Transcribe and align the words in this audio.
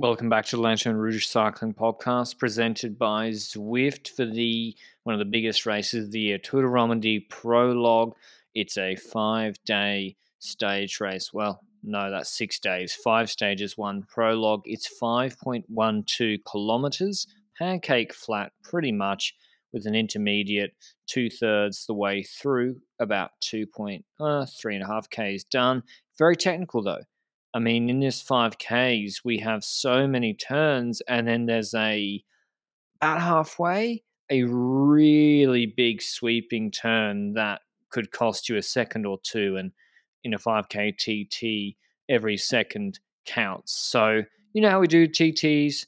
Welcome 0.00 0.30
back 0.30 0.46
to 0.46 0.56
the 0.56 0.62
Lanterne 0.62 0.96
Rouge 0.96 1.26
Cycling 1.26 1.74
Podcast, 1.74 2.38
presented 2.38 2.98
by 2.98 3.28
Zwift 3.32 4.08
for 4.08 4.24
the 4.24 4.74
one 5.02 5.14
of 5.14 5.18
the 5.18 5.26
biggest 5.26 5.66
races 5.66 6.06
of 6.06 6.10
the 6.10 6.20
year, 6.20 6.38
Tour 6.38 6.62
de 6.62 6.68
Romandie 6.68 7.28
Prologue. 7.28 8.14
It's 8.54 8.78
a 8.78 8.96
five-day 8.96 10.16
stage 10.38 11.00
race. 11.00 11.34
Well, 11.34 11.60
no, 11.82 12.10
that's 12.10 12.34
six 12.34 12.58
days. 12.58 12.94
Five 12.94 13.28
stages, 13.28 13.76
one 13.76 14.04
prologue. 14.04 14.62
It's 14.64 14.88
5.12 14.98 16.44
kilometers, 16.50 17.26
pancake 17.58 18.14
flat, 18.14 18.52
pretty 18.62 18.92
much, 18.92 19.34
with 19.70 19.84
an 19.84 19.94
intermediate 19.94 20.72
two 21.08 21.28
thirds 21.28 21.84
the 21.84 21.92
way 21.92 22.22
through, 22.22 22.80
about 23.00 23.32
2.3 23.42 24.02
uh, 24.18 24.46
and 24.64 24.82
a 24.82 24.86
half 24.86 25.10
k's 25.10 25.44
done. 25.44 25.82
Very 26.16 26.36
technical 26.36 26.82
though. 26.82 27.02
I 27.52 27.58
mean, 27.58 27.90
in 27.90 28.00
this 28.00 28.22
5Ks, 28.22 29.24
we 29.24 29.38
have 29.38 29.64
so 29.64 30.06
many 30.06 30.34
turns, 30.34 31.00
and 31.08 31.26
then 31.26 31.46
there's 31.46 31.74
a 31.74 32.22
about 33.00 33.20
halfway 33.20 34.02
a 34.30 34.44
really 34.44 35.66
big 35.66 36.00
sweeping 36.00 36.70
turn 36.70 37.32
that 37.32 37.60
could 37.90 38.12
cost 38.12 38.48
you 38.48 38.56
a 38.56 38.62
second 38.62 39.04
or 39.04 39.18
two. 39.22 39.56
And 39.56 39.72
in 40.22 40.34
a 40.34 40.38
5K 40.38 40.96
TT, 40.96 41.76
every 42.08 42.36
second 42.36 43.00
counts. 43.26 43.72
So, 43.72 44.22
you 44.52 44.62
know 44.62 44.70
how 44.70 44.80
we 44.80 44.86
do 44.86 45.08
TTs? 45.08 45.86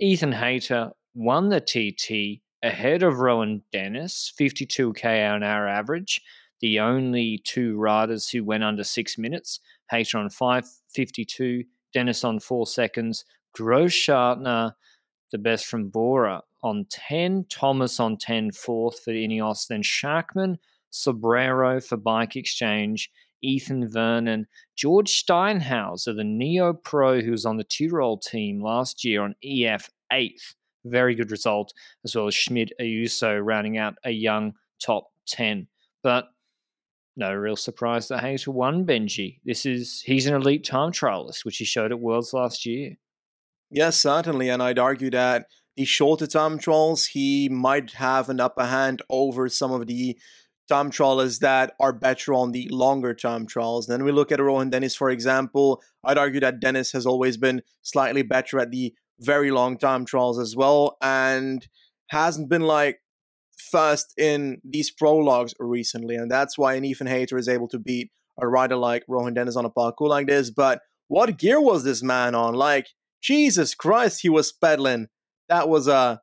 Ethan 0.00 0.32
Hayter 0.32 0.90
won 1.14 1.48
the 1.48 1.60
TT 1.60 2.42
ahead 2.62 3.02
of 3.02 3.18
Rohan 3.18 3.62
Dennis, 3.72 4.32
52K 4.38 5.32
on 5.32 5.42
our 5.42 5.68
average, 5.68 6.20
the 6.60 6.80
only 6.80 7.40
two 7.44 7.76
riders 7.76 8.28
who 8.28 8.42
went 8.42 8.64
under 8.64 8.82
six 8.84 9.18
minutes. 9.18 9.60
Hayter 9.90 10.18
on 10.18 10.28
5.52, 10.28 11.64
Dennis 11.92 12.24
on 12.24 12.40
4 12.40 12.66
seconds, 12.66 13.24
Großschartner, 13.56 14.72
the 15.30 15.38
best 15.38 15.66
from 15.66 15.88
Bora, 15.88 16.42
on 16.62 16.86
10, 16.90 17.46
Thomas 17.50 18.00
on 18.00 18.16
10, 18.16 18.52
fourth 18.52 19.00
for 19.04 19.12
Ineos, 19.12 19.66
then 19.68 19.82
Schachmann, 19.82 20.56
Sobrero 20.90 21.84
for 21.84 21.96
Bike 21.96 22.36
Exchange, 22.36 23.10
Ethan 23.42 23.88
Vernon, 23.88 24.46
George 24.76 25.10
Steinhauser, 25.10 26.16
the 26.16 26.24
Neo 26.24 26.72
Pro 26.72 27.20
who 27.20 27.32
was 27.32 27.44
on 27.44 27.58
the 27.58 27.64
Tirol 27.64 28.20
team 28.20 28.62
last 28.62 29.04
year 29.04 29.22
on 29.22 29.34
EF 29.44 29.90
8th. 30.12 30.54
Very 30.86 31.14
good 31.14 31.30
result, 31.30 31.72
as 32.04 32.14
well 32.14 32.26
as 32.26 32.34
Schmid 32.34 32.72
Ayuso 32.80 33.40
rounding 33.42 33.78
out 33.78 33.94
a 34.04 34.10
young 34.10 34.54
top 34.82 35.08
10. 35.28 35.66
But 36.02 36.26
no 37.16 37.32
real 37.32 37.56
surprise 37.56 38.08
that 38.08 38.20
Hayter 38.20 38.50
won 38.50 38.84
Benji. 38.84 39.38
This 39.44 39.66
is 39.66 40.02
he's 40.04 40.26
an 40.26 40.34
elite 40.34 40.64
time 40.64 40.92
trialist, 40.92 41.44
which 41.44 41.58
he 41.58 41.64
showed 41.64 41.92
at 41.92 42.00
Worlds 42.00 42.32
last 42.32 42.66
year. 42.66 42.96
Yes, 43.70 43.98
certainly, 43.98 44.48
and 44.48 44.62
I'd 44.62 44.78
argue 44.78 45.10
that 45.10 45.46
the 45.76 45.84
shorter 45.84 46.26
time 46.26 46.58
trials 46.58 47.06
he 47.06 47.48
might 47.48 47.92
have 47.92 48.28
an 48.28 48.40
upper 48.40 48.64
hand 48.64 49.02
over 49.10 49.48
some 49.48 49.72
of 49.72 49.86
the 49.86 50.18
time 50.68 50.90
trials 50.90 51.40
that 51.40 51.74
are 51.78 51.92
better 51.92 52.32
on 52.32 52.52
the 52.52 52.68
longer 52.70 53.14
time 53.14 53.46
trials. 53.46 53.86
Then 53.86 54.04
we 54.04 54.12
look 54.12 54.32
at 54.32 54.40
Rohan 54.40 54.70
Dennis, 54.70 54.94
for 54.94 55.10
example. 55.10 55.82
I'd 56.04 56.18
argue 56.18 56.40
that 56.40 56.60
Dennis 56.60 56.92
has 56.92 57.06
always 57.06 57.36
been 57.36 57.62
slightly 57.82 58.22
better 58.22 58.58
at 58.58 58.70
the 58.70 58.94
very 59.20 59.50
long 59.50 59.78
time 59.78 60.04
trials 60.04 60.38
as 60.38 60.56
well, 60.56 60.96
and 61.00 61.66
hasn't 62.08 62.48
been 62.48 62.62
like 62.62 63.00
first 63.70 64.12
in 64.18 64.60
these 64.64 64.90
prologues 64.90 65.54
recently, 65.58 66.16
and 66.16 66.30
that's 66.30 66.58
why 66.58 66.74
an 66.74 66.84
Ethan 66.84 67.06
Hayter 67.06 67.38
is 67.38 67.48
able 67.48 67.68
to 67.68 67.78
beat 67.78 68.10
a 68.40 68.48
rider 68.48 68.76
like 68.76 69.04
Rohan 69.08 69.34
Dennis 69.34 69.56
on 69.56 69.64
a 69.64 69.70
parcours 69.70 70.10
like 70.10 70.26
this. 70.26 70.50
But 70.50 70.80
what 71.08 71.38
gear 71.38 71.60
was 71.60 71.84
this 71.84 72.02
man 72.02 72.34
on? 72.34 72.54
Like, 72.54 72.88
Jesus 73.22 73.74
Christ, 73.74 74.20
he 74.22 74.28
was 74.28 74.52
pedaling. 74.52 75.08
That 75.48 75.68
was 75.68 75.88
a, 75.88 76.20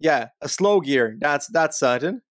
yeah, 0.00 0.28
a 0.40 0.48
slow 0.48 0.80
gear. 0.80 1.16
That's 1.20 1.46
that's 1.48 1.78
certain. 1.78 2.22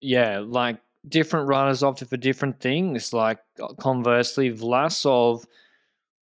Yeah, 0.00 0.42
like 0.44 0.78
different 1.08 1.48
riders 1.48 1.82
opted 1.82 2.08
for 2.08 2.16
different 2.16 2.60
things. 2.60 3.12
Like 3.12 3.38
uh, 3.62 3.74
conversely, 3.74 4.50
Vlasov 4.50 5.44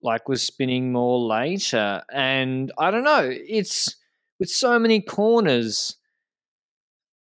like 0.01 0.29
was 0.29 0.41
spinning 0.41 0.91
more 0.91 1.19
later, 1.19 2.03
and 2.11 2.71
I 2.77 2.91
don't 2.91 3.03
know. 3.03 3.29
It's 3.31 3.95
with 4.39 4.49
so 4.49 4.77
many 4.79 5.01
corners 5.01 5.97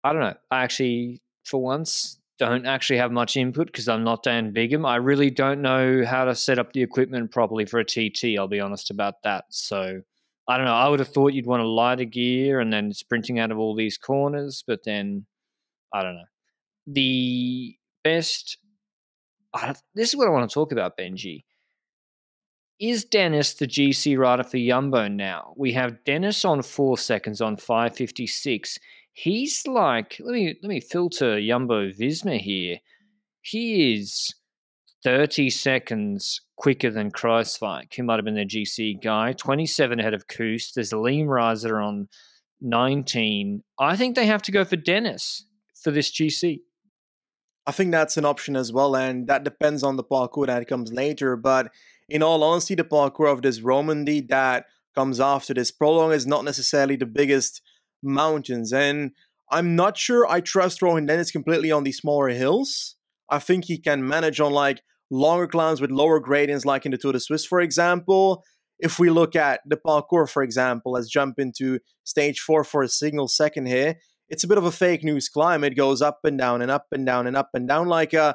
I 0.05 0.13
don't 0.13 0.23
know. 0.23 0.35
I 0.51 0.63
actually, 0.63 1.23
for 1.45 1.63
once, 1.63 2.19
don't 2.39 2.67
actually 2.67 2.99
have 2.99 3.13
much 3.13 3.37
input 3.37 3.67
because 3.67 3.89
I'm 3.89 4.03
not 4.03 4.25
Dan 4.25 4.53
Bigham. 4.53 4.85
I 4.85 4.97
really 4.97 5.31
don't 5.31 5.63
know 5.63 6.05
how 6.05 6.25
to 6.25 6.35
set 6.35 6.59
up 6.59 6.73
the 6.73 6.83
equipment 6.83 7.31
properly 7.31 7.67
for 7.67 7.79
a 7.79 7.85
TT. 7.85 8.37
I'll 8.39 8.49
be 8.49 8.59
honest 8.59 8.91
about 8.91 9.23
that. 9.23 9.45
So 9.51 10.01
I 10.49 10.57
don't 10.57 10.67
know. 10.67 10.75
I 10.75 10.89
would 10.89 10.99
have 10.99 11.09
thought 11.09 11.35
you'd 11.35 11.47
want 11.47 11.63
a 11.63 11.69
lighter 11.69 12.05
gear 12.05 12.59
and 12.59 12.73
then 12.73 12.93
sprinting 12.93 13.39
out 13.39 13.53
of 13.53 13.59
all 13.59 13.77
these 13.77 13.97
corners, 13.97 14.65
but 14.67 14.81
then 14.85 15.25
I 15.95 16.03
don't 16.03 16.17
know. 16.17 16.25
The 16.89 17.77
best. 18.03 18.59
This 19.95 20.09
is 20.09 20.17
what 20.17 20.27
I 20.27 20.31
want 20.31 20.51
to 20.51 20.55
talk 20.55 20.73
about, 20.73 20.99
Benji. 20.99 21.45
Is 22.81 23.05
Dennis 23.05 23.55
the 23.55 23.69
GC 23.69 24.19
rider 24.19 24.43
for 24.43 24.59
Jumbo 24.59 25.07
now? 25.07 25.55
We 25.57 25.73
have 25.75 26.03
Dennis 26.05 26.45
on 26.45 26.63
four 26.63 26.99
seconds 26.99 27.41
on 27.41 27.57
556 27.57 28.81
he's 29.13 29.67
like 29.67 30.17
let 30.21 30.33
me 30.33 30.55
let 30.63 30.69
me 30.69 30.81
filter 30.81 31.41
Jumbo 31.41 31.91
Visma 31.91 32.39
here. 32.39 32.79
He 33.41 33.95
is 33.95 34.35
30 35.03 35.51
seconds 35.51 36.41
quicker 36.57 36.91
than 36.91 37.11
Kruijswijk, 37.11 37.95
who 37.95 38.05
might 38.05 38.17
have 38.17 38.25
been 38.25 38.37
their 38.37 38.45
GC 38.45 39.03
guy. 39.03 39.33
27 39.33 39.99
ahead 39.99 40.15
of 40.15 40.29
Kuss. 40.29 40.73
There's 40.73 40.93
a 40.93 40.97
Liam 40.97 41.27
Riser 41.27 41.81
on 41.81 42.09
19. 42.61 43.65
I 43.79 43.97
think 43.97 44.15
they 44.15 44.27
have 44.27 44.43
to 44.43 44.53
go 44.53 44.65
for 44.65 44.77
Dennis 44.77 45.45
for 45.83 45.91
this 45.91 46.11
GC. 46.11 46.61
I 47.67 47.73
think 47.73 47.93
that's 47.93 48.17
an 48.17 48.25
option 48.25 48.57
as 48.57 48.73
well, 48.73 48.97
and 48.97 49.27
that 49.29 49.45
depends 49.45 49.83
on 49.83 49.97
the 49.97 50.03
parcours 50.05 50.47
that 50.47 50.67
comes 50.67 50.93
later. 50.93 51.37
But 51.37 51.71
in 52.09 52.23
all 52.23 52.43
honesty, 52.43 52.75
the 52.75 52.85
parcours 52.85 53.33
of 53.33 53.43
this 53.43 53.61
Romandy 53.61 54.21
that 54.23 54.67
comes 54.95 55.21
after 55.21 55.55
this 55.55 55.71
prologue 55.71 56.13
is 56.13 56.27
not 56.27 56.45
necessarily 56.45 56.97
the 56.97 57.07
biggest 57.07 57.63
mountains. 58.03 58.73
And 58.73 59.13
I'm 59.51 59.77
not 59.77 59.99
sure 59.99 60.27
I 60.27 60.41
trust 60.41 60.83
Rohan 60.83 61.07
Dennis 61.07 61.31
completely 61.31 61.71
on 61.71 61.85
these 61.85 61.99
smaller 61.99 62.29
hills. 62.29 62.97
I 63.29 63.39
think 63.39 63.67
he 63.67 63.79
can 63.79 64.07
manage 64.07 64.41
on 64.41 64.53
like 64.53 64.83
longer 65.11 65.47
climbs 65.47 65.81
with 65.81 65.91
lower 65.91 66.21
gradients, 66.21 66.65
like 66.65 66.85
in 66.85 66.93
the 66.93 66.99
Tour 66.99 67.13
de 67.13 67.21
Suisse, 67.21 67.45
for 67.45 67.61
example. 67.61 68.43
If 68.79 68.99
we 68.99 69.11
look 69.11 69.37
at 69.37 69.61
the 69.65 69.77
parcours, 69.77 70.31
for 70.31 70.43
example, 70.43 70.93
let's 70.93 71.09
jump 71.09 71.39
into 71.39 71.79
stage 72.05 72.41
four 72.41 72.65
for 72.65 72.83
a 72.83 72.89
single 72.89 73.29
second 73.29 73.67
here. 73.67 73.97
It's 74.29 74.43
a 74.43 74.49
bit 74.49 74.59
of 74.59 74.65
a 74.65 74.73
fake 74.73 75.05
news 75.05 75.29
climb. 75.29 75.63
It 75.63 75.77
goes 75.77 76.03
up 76.03 76.21
and 76.25 76.39
down 76.39 76.63
and 76.63 76.71
up 76.71 76.87
and 76.91 77.05
down 77.07 77.27
and 77.27 77.37
up 77.37 77.51
and 77.55 77.69
down 77.69 77.87
like 77.87 78.13
a, 78.13 78.35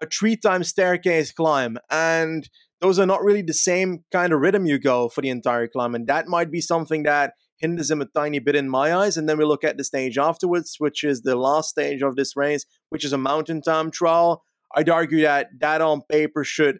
a 0.00 0.06
three 0.06 0.36
time 0.36 0.62
staircase 0.62 1.32
climb. 1.32 1.78
And 1.90 2.48
those 2.82 2.98
are 2.98 3.06
not 3.06 3.22
really 3.22 3.42
the 3.42 3.54
same 3.54 4.04
kind 4.12 4.32
of 4.32 4.40
rhythm 4.40 4.66
you 4.66 4.78
go 4.78 5.08
for 5.08 5.22
the 5.22 5.30
entire 5.30 5.66
climb. 5.66 5.94
And 5.94 6.06
that 6.08 6.28
might 6.28 6.50
be 6.50 6.60
something 6.60 7.04
that 7.04 7.32
hinders 7.62 7.90
him 7.90 8.02
a 8.02 8.06
tiny 8.06 8.40
bit 8.40 8.56
in 8.56 8.68
my 8.68 8.94
eyes. 8.94 9.16
And 9.16 9.28
then 9.28 9.38
we 9.38 9.44
look 9.44 9.64
at 9.64 9.78
the 9.78 9.84
stage 9.84 10.18
afterwards, 10.18 10.74
which 10.78 11.04
is 11.04 11.22
the 11.22 11.36
last 11.36 11.70
stage 11.70 12.02
of 12.02 12.16
this 12.16 12.36
race, 12.36 12.66
which 12.90 13.04
is 13.04 13.12
a 13.12 13.18
mountain 13.18 13.62
time 13.62 13.90
trial. 13.90 14.44
I'd 14.74 14.90
argue 14.90 15.22
that 15.22 15.48
that 15.60 15.80
on 15.80 16.02
paper 16.10 16.44
should 16.44 16.78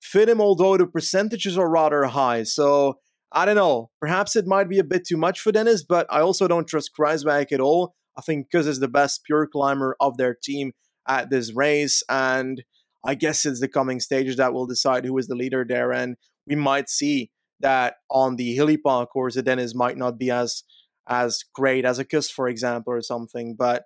fit 0.00 0.28
him, 0.28 0.40
although 0.40 0.76
the 0.76 0.86
percentages 0.86 1.58
are 1.58 1.68
rather 1.68 2.04
high. 2.04 2.44
So 2.44 2.98
I 3.32 3.44
don't 3.44 3.56
know. 3.56 3.90
Perhaps 4.00 4.36
it 4.36 4.46
might 4.46 4.68
be 4.68 4.78
a 4.78 4.84
bit 4.84 5.06
too 5.06 5.16
much 5.16 5.40
for 5.40 5.52
Dennis, 5.52 5.82
but 5.82 6.06
I 6.10 6.20
also 6.20 6.46
don't 6.46 6.68
trust 6.68 6.92
Kruijswijk 6.98 7.52
at 7.52 7.60
all. 7.60 7.94
I 8.16 8.20
think 8.20 8.50
Kuss 8.50 8.66
is 8.66 8.80
the 8.80 8.88
best 8.88 9.24
pure 9.24 9.46
climber 9.46 9.96
of 10.00 10.16
their 10.16 10.34
team 10.34 10.72
at 11.06 11.30
this 11.30 11.54
race. 11.54 12.02
And 12.08 12.62
I 13.04 13.14
guess 13.14 13.46
it's 13.46 13.60
the 13.60 13.68
coming 13.68 14.00
stages 14.00 14.36
that 14.36 14.52
will 14.52 14.66
decide 14.66 15.04
who 15.04 15.16
is 15.18 15.28
the 15.28 15.36
leader 15.36 15.64
there. 15.66 15.92
And 15.92 16.16
we 16.46 16.56
might 16.56 16.88
see 16.88 17.30
that 17.60 17.96
on 18.10 18.36
the 18.36 18.54
hilly 18.54 18.76
parcours, 18.76 19.34
the 19.34 19.42
Dennis 19.42 19.74
might 19.74 19.96
not 19.96 20.18
be 20.18 20.30
as 20.30 20.62
as 21.08 21.42
great 21.54 21.84
as 21.84 21.98
a 21.98 22.04
Kuss, 22.04 22.30
for 22.30 22.48
example, 22.48 22.92
or 22.92 23.00
something. 23.00 23.54
But 23.54 23.84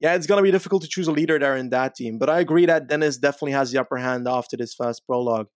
yeah, 0.00 0.14
it's 0.14 0.26
gonna 0.26 0.42
be 0.42 0.50
difficult 0.50 0.82
to 0.82 0.88
choose 0.88 1.06
a 1.06 1.12
leader 1.12 1.38
there 1.38 1.56
in 1.56 1.70
that 1.70 1.94
team. 1.94 2.18
But 2.18 2.30
I 2.30 2.40
agree 2.40 2.66
that 2.66 2.88
Dennis 2.88 3.16
definitely 3.16 3.52
has 3.52 3.70
the 3.70 3.78
upper 3.78 3.96
hand 3.96 4.26
after 4.28 4.56
this 4.56 4.74
first 4.74 5.06
prologue. 5.06 5.48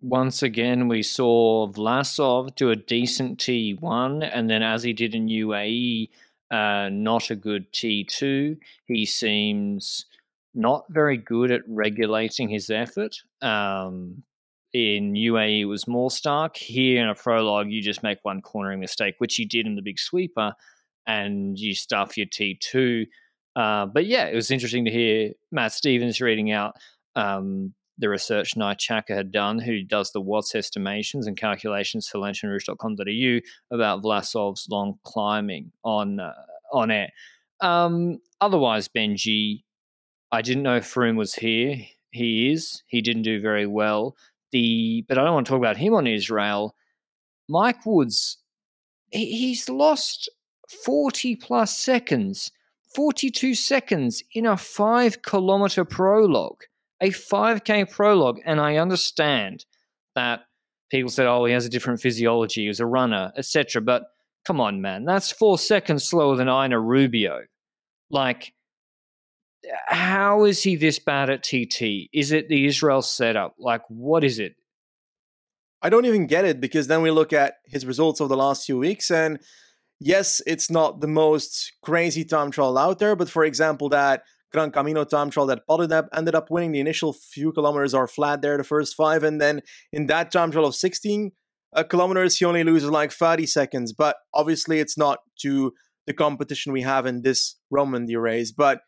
Once 0.00 0.42
again, 0.42 0.86
we 0.86 1.02
saw 1.02 1.66
Vlasov 1.66 2.54
do 2.56 2.70
a 2.70 2.76
decent 2.76 3.38
T1, 3.38 4.28
and 4.34 4.50
then 4.50 4.62
as 4.62 4.82
he 4.82 4.92
did 4.92 5.14
in 5.14 5.28
UAE, 5.28 6.10
uh, 6.50 6.90
not 6.92 7.30
a 7.30 7.36
good 7.36 7.72
T2. 7.72 8.58
He 8.86 9.06
seems 9.06 10.04
not 10.54 10.84
very 10.90 11.16
good 11.16 11.50
at 11.50 11.62
regulating 11.66 12.48
his 12.48 12.70
effort. 12.70 13.22
Um, 13.40 14.22
in 14.74 15.12
UAE 15.14 15.68
was 15.68 15.86
more 15.86 16.10
stark. 16.10 16.56
Here 16.56 17.00
in 17.00 17.08
a 17.08 17.14
prologue, 17.14 17.70
you 17.70 17.80
just 17.80 18.02
make 18.02 18.18
one 18.22 18.42
cornering 18.42 18.80
mistake, 18.80 19.14
which 19.18 19.38
you 19.38 19.46
did 19.46 19.66
in 19.66 19.76
the 19.76 19.82
big 19.82 20.00
sweeper, 20.00 20.52
and 21.06 21.58
you 21.58 21.74
stuff 21.74 22.18
your 22.18 22.26
T2. 22.26 23.06
Uh, 23.54 23.86
but 23.86 24.04
yeah, 24.04 24.26
it 24.26 24.34
was 24.34 24.50
interesting 24.50 24.84
to 24.84 24.90
hear 24.90 25.30
Matt 25.52 25.72
Stevens 25.72 26.20
reading 26.20 26.50
out 26.50 26.74
um, 27.14 27.72
the 27.98 28.08
research 28.08 28.54
Chaka 28.78 29.14
had 29.14 29.30
done, 29.30 29.60
who 29.60 29.84
does 29.84 30.10
the 30.10 30.20
Watts 30.20 30.56
estimations 30.56 31.28
and 31.28 31.36
calculations 31.36 32.08
for 32.08 32.18
lanternrouge.com.au 32.18 33.74
about 33.74 34.02
Vlasov's 34.02 34.66
long 34.68 34.98
climbing 35.04 35.70
on 35.84 36.18
uh, 36.18 36.32
on 36.72 36.90
air. 36.90 37.10
Um, 37.60 38.18
otherwise, 38.40 38.88
Benji, 38.88 39.62
I 40.32 40.42
didn't 40.42 40.64
know 40.64 40.80
Froome 40.80 41.16
was 41.16 41.34
here. 41.34 41.76
He 42.10 42.50
is. 42.50 42.82
He 42.88 43.00
didn't 43.00 43.22
do 43.22 43.40
very 43.40 43.68
well. 43.68 44.16
The 44.54 45.04
but 45.08 45.18
I 45.18 45.24
don't 45.24 45.34
want 45.34 45.46
to 45.46 45.50
talk 45.50 45.58
about 45.58 45.76
him 45.76 45.94
on 45.94 46.06
Israel. 46.06 46.74
Mike 47.48 47.84
Woods, 47.84 48.38
he, 49.10 49.26
he's 49.36 49.68
lost 49.68 50.30
forty 50.84 51.34
plus 51.36 51.76
seconds, 51.76 52.52
forty-two 52.94 53.54
seconds 53.54 54.22
in 54.32 54.46
a 54.46 54.56
five-kilometer 54.56 55.84
prologue 55.84 56.62
a 57.00 57.10
5K 57.10 57.90
prologue, 57.90 58.40
and 58.44 58.60
I 58.60 58.76
understand 58.76 59.66
that 60.14 60.40
people 60.90 61.10
said, 61.10 61.26
"Oh, 61.26 61.44
he 61.44 61.52
has 61.52 61.66
a 61.66 61.70
different 61.70 62.00
physiology, 62.00 62.66
he's 62.66 62.80
a 62.80 62.86
runner, 62.86 63.32
etc." 63.36 63.82
But 63.82 64.04
come 64.46 64.60
on, 64.60 64.80
man, 64.80 65.04
that's 65.04 65.30
four 65.30 65.58
seconds 65.58 66.04
slower 66.04 66.36
than 66.36 66.48
Einer 66.48 66.80
Rubio. 66.80 67.42
Like, 68.10 68.54
how 69.86 70.44
is 70.44 70.62
he 70.62 70.76
this 70.76 70.98
bad 70.98 71.30
at 71.30 71.42
TT? 71.42 72.08
Is 72.12 72.32
it 72.32 72.48
the 72.48 72.66
Israel 72.66 73.02
setup? 73.02 73.54
Like, 73.58 73.82
what 73.88 74.24
is 74.24 74.38
it? 74.38 74.56
I 75.82 75.90
don't 75.90 76.06
even 76.06 76.26
get 76.26 76.44
it 76.44 76.60
because 76.60 76.86
then 76.86 77.02
we 77.02 77.10
look 77.10 77.32
at 77.32 77.56
his 77.66 77.84
results 77.84 78.20
over 78.20 78.28
the 78.28 78.36
last 78.36 78.64
few 78.64 78.78
weeks, 78.78 79.10
and 79.10 79.38
yes, 80.00 80.40
it's 80.46 80.70
not 80.70 81.00
the 81.00 81.06
most 81.06 81.72
crazy 81.82 82.24
time 82.24 82.50
trial 82.50 82.78
out 82.78 82.98
there, 82.98 83.14
but 83.14 83.28
for 83.28 83.44
example, 83.44 83.88
that 83.90 84.22
Gran 84.50 84.70
Camino 84.70 85.04
time 85.04 85.30
trial 85.30 85.46
that 85.48 85.66
Podinep 85.68 86.08
ended 86.14 86.34
up 86.34 86.50
winning 86.50 86.72
the 86.72 86.80
initial 86.80 87.12
few 87.12 87.52
kilometers 87.52 87.92
are 87.92 88.06
flat 88.06 88.40
there, 88.40 88.56
the 88.56 88.64
first 88.64 88.94
five, 88.94 89.24
and 89.24 89.40
then 89.40 89.60
in 89.92 90.06
that 90.06 90.30
time 90.30 90.50
trial 90.50 90.66
of 90.66 90.74
16 90.74 91.32
uh, 91.74 91.82
kilometers, 91.82 92.38
he 92.38 92.44
only 92.44 92.64
loses 92.64 92.88
like 92.88 93.12
30 93.12 93.46
seconds. 93.46 93.92
But 93.92 94.16
obviously, 94.32 94.78
it's 94.78 94.96
not 94.96 95.18
to 95.40 95.72
the 96.06 96.14
competition 96.14 96.72
we 96.72 96.82
have 96.82 97.04
in 97.04 97.22
this 97.22 97.56
Roman 97.70 98.06
race, 98.06 98.52
but 98.52 98.80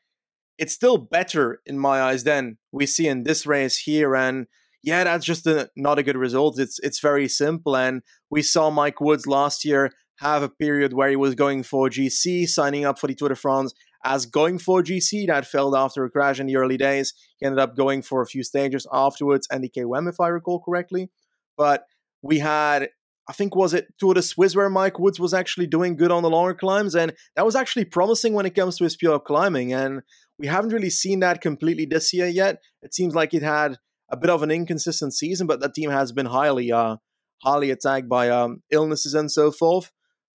it's 0.59 0.73
still 0.73 0.99
better 0.99 1.61
in 1.67 1.79
my 1.79 2.01
eyes 2.01 2.25
than 2.25 2.59
we 2.73 2.87
see 2.87 3.07
in 3.07 3.25
this 3.25 3.47
race 3.47 3.79
here. 3.79 4.15
And 4.15 4.47
yeah, 4.83 5.05
that's 5.05 5.25
just 5.25 5.47
a, 5.47 5.71
not 5.77 5.99
a 5.99 6.03
good 6.03 6.17
result. 6.17 6.59
It's 6.59 6.79
it's 6.81 7.01
very 7.01 7.29
simple. 7.29 7.77
And 7.77 8.03
we 8.31 8.43
saw 8.43 8.71
Mike 8.71 9.01
Woods 9.01 9.27
last 9.27 9.65
year 9.65 9.91
have 10.19 10.43
a 10.43 10.49
period 10.49 10.93
where 10.93 11.11
he 11.11 11.17
was 11.17 11.35
going 11.35 11.63
for 11.63 11.89
GC, 11.89 12.49
signing 12.49 12.85
up 12.85 12.99
for 12.99 13.07
the 13.07 13.15
Tour 13.15 13.29
de 13.29 13.37
France, 13.37 13.75
as 14.05 14.25
going 14.25 14.59
for 14.59 14.83
GC 14.83 15.27
that 15.27 15.47
failed 15.47 15.75
after 15.75 16.05
a 16.05 16.11
crash 16.11 16.41
in 16.41 16.47
the 16.47 16.57
early 16.57 16.77
days. 16.77 17.13
He 17.39 17.47
ended 17.47 17.59
up 17.59 17.77
going 17.77 18.03
for 18.03 18.23
a 18.23 18.27
few 18.27 18.43
stages 18.43 18.87
afterwards 18.93 19.47
and 19.51 19.63
the 19.63 19.69
KOM, 19.69 20.09
if 20.09 20.21
I 20.21 20.29
recall 20.29 20.61
correctly. 20.61 21.11
But 21.57 21.85
we 22.23 22.39
had, 22.39 22.89
I 23.29 23.33
think, 23.33 23.57
was 23.57 23.75
it 23.75 23.87
Tour 23.99 24.15
de 24.15 24.23
Suisse 24.23 24.55
where 24.55 24.71
Mike 24.71 24.99
Woods 24.99 25.19
was 25.19 25.35
actually 25.35 25.67
doing 25.67 25.97
good 25.97 26.13
on 26.13 26.23
the 26.23 26.31
longer 26.31 26.55
climbs, 26.55 26.95
and 26.95 27.13
that 27.35 27.45
was 27.45 27.57
actually 27.57 27.85
promising 27.85 28.35
when 28.35 28.47
it 28.47 28.55
comes 28.55 28.77
to 28.79 28.85
his 28.85 28.97
pure 28.97 29.19
climbing. 29.19 29.73
And 29.73 30.03
we 30.39 30.47
haven't 30.47 30.73
really 30.73 30.91
seen 30.91 31.21
that 31.21 31.41
completely 31.41 31.87
this 31.87 32.13
year 32.13 32.29
yet. 32.29 32.59
It 32.83 32.95
seems 32.95 33.15
like 33.15 33.35
it 33.35 33.43
had 33.43 33.79
a 34.11 34.17
bit 34.17 34.31
of 34.31 34.43
an 34.43 34.51
inconsistent 34.51 35.15
season, 35.15 35.47
but 35.47 35.61
that 35.61 35.75
team 35.75 35.91
has 35.91 36.13
been 36.13 36.27
highly, 36.27 36.71
uh, 36.71 36.97
highly 37.43 37.71
attacked 37.71 38.09
by 38.09 38.31
um, 38.31 38.63
illnesses 38.71 39.15
and 39.15 39.31
so 39.31 39.51
forth. 39.51 39.91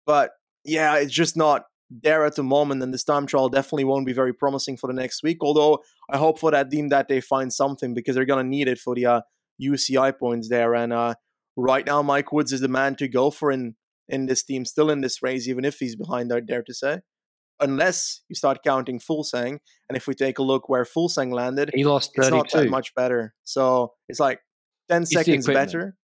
But 0.05 0.31
yeah, 0.65 0.97
it's 0.97 1.13
just 1.13 1.37
not 1.37 1.63
there 1.89 2.25
at 2.25 2.35
the 2.35 2.43
moment, 2.43 2.83
and 2.83 2.93
this 2.93 3.03
time 3.03 3.25
trial 3.25 3.49
definitely 3.49 3.83
won't 3.85 4.05
be 4.05 4.13
very 4.13 4.33
promising 4.33 4.75
for 4.75 4.87
the 4.87 4.93
next 4.93 5.23
week. 5.23 5.37
Although 5.41 5.79
I 6.09 6.17
hope 6.17 6.39
for 6.39 6.51
that 6.51 6.71
team 6.71 6.89
that 6.89 7.07
they 7.07 7.21
find 7.21 7.53
something 7.53 7.93
because 7.93 8.15
they're 8.15 8.25
gonna 8.25 8.43
need 8.43 8.67
it 8.67 8.79
for 8.79 8.95
the 8.95 9.05
uh, 9.05 9.21
UCI 9.61 10.17
points 10.17 10.49
there. 10.49 10.73
And 10.73 10.91
uh, 10.91 11.15
right 11.55 11.85
now, 11.85 12.01
Mike 12.01 12.31
Woods 12.31 12.51
is 12.51 12.61
the 12.61 12.67
man 12.67 12.95
to 12.95 13.07
go 13.07 13.31
for 13.31 13.51
in 13.51 13.75
in 14.07 14.25
this 14.25 14.43
team, 14.43 14.65
still 14.65 14.89
in 14.89 15.01
this 15.01 15.21
race, 15.21 15.47
even 15.47 15.65
if 15.65 15.77
he's 15.77 15.95
behind. 15.95 16.33
I 16.33 16.39
dare 16.41 16.63
to 16.63 16.73
say, 16.73 16.99
unless 17.59 18.21
you 18.29 18.35
start 18.35 18.59
counting 18.63 18.99
Fuglsang, 18.99 19.59
and 19.87 19.95
if 19.95 20.07
we 20.07 20.13
take 20.13 20.39
a 20.39 20.43
look 20.43 20.67
where 20.69 20.83
Fuglsang 20.83 21.33
landed, 21.33 21.71
he 21.73 21.83
lost. 21.83 22.11
32. 22.15 22.21
It's 22.21 22.53
not 22.53 22.61
that 22.61 22.69
much 22.69 22.93
better. 22.95 23.33
So 23.43 23.93
it's 24.09 24.19
like 24.19 24.39
ten 24.89 25.03
it's 25.03 25.13
seconds 25.13 25.47
better. 25.47 25.95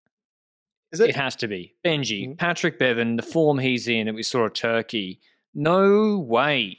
Is 0.91 1.01
it? 1.01 1.09
It 1.09 1.15
has 1.15 1.35
to 1.37 1.47
be 1.47 1.75
Benji, 1.85 2.23
mm-hmm. 2.23 2.33
Patrick 2.33 2.79
Bevin, 2.79 3.17
the 3.17 3.23
form 3.23 3.59
he's 3.59 3.87
in, 3.87 4.07
and 4.07 4.15
we 4.15 4.23
saw 4.23 4.45
a 4.45 4.49
Turkey 4.49 5.19
no 5.57 6.19
way 6.19 6.77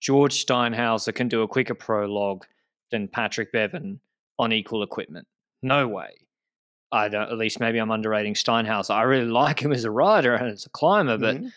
George 0.00 0.44
Steinhauser 0.44 1.14
can 1.14 1.28
do 1.28 1.42
a 1.42 1.48
quicker 1.48 1.74
prologue 1.74 2.44
than 2.90 3.06
Patrick 3.06 3.52
Bevin 3.52 4.00
on 4.38 4.52
equal 4.52 4.82
equipment. 4.82 5.26
No 5.62 5.86
way. 5.86 6.23
I 6.94 7.08
don't, 7.08 7.30
at 7.30 7.38
least 7.38 7.60
maybe 7.60 7.78
I'm 7.78 7.90
underrating 7.90 8.34
Steinhauser. 8.34 8.90
I 8.90 9.02
really 9.02 9.26
like 9.30 9.60
him 9.60 9.72
as 9.72 9.84
a 9.84 9.90
rider 9.90 10.34
and 10.34 10.50
as 10.50 10.66
a 10.66 10.70
climber, 10.70 11.18
but 11.18 11.36
mm-hmm. 11.36 11.48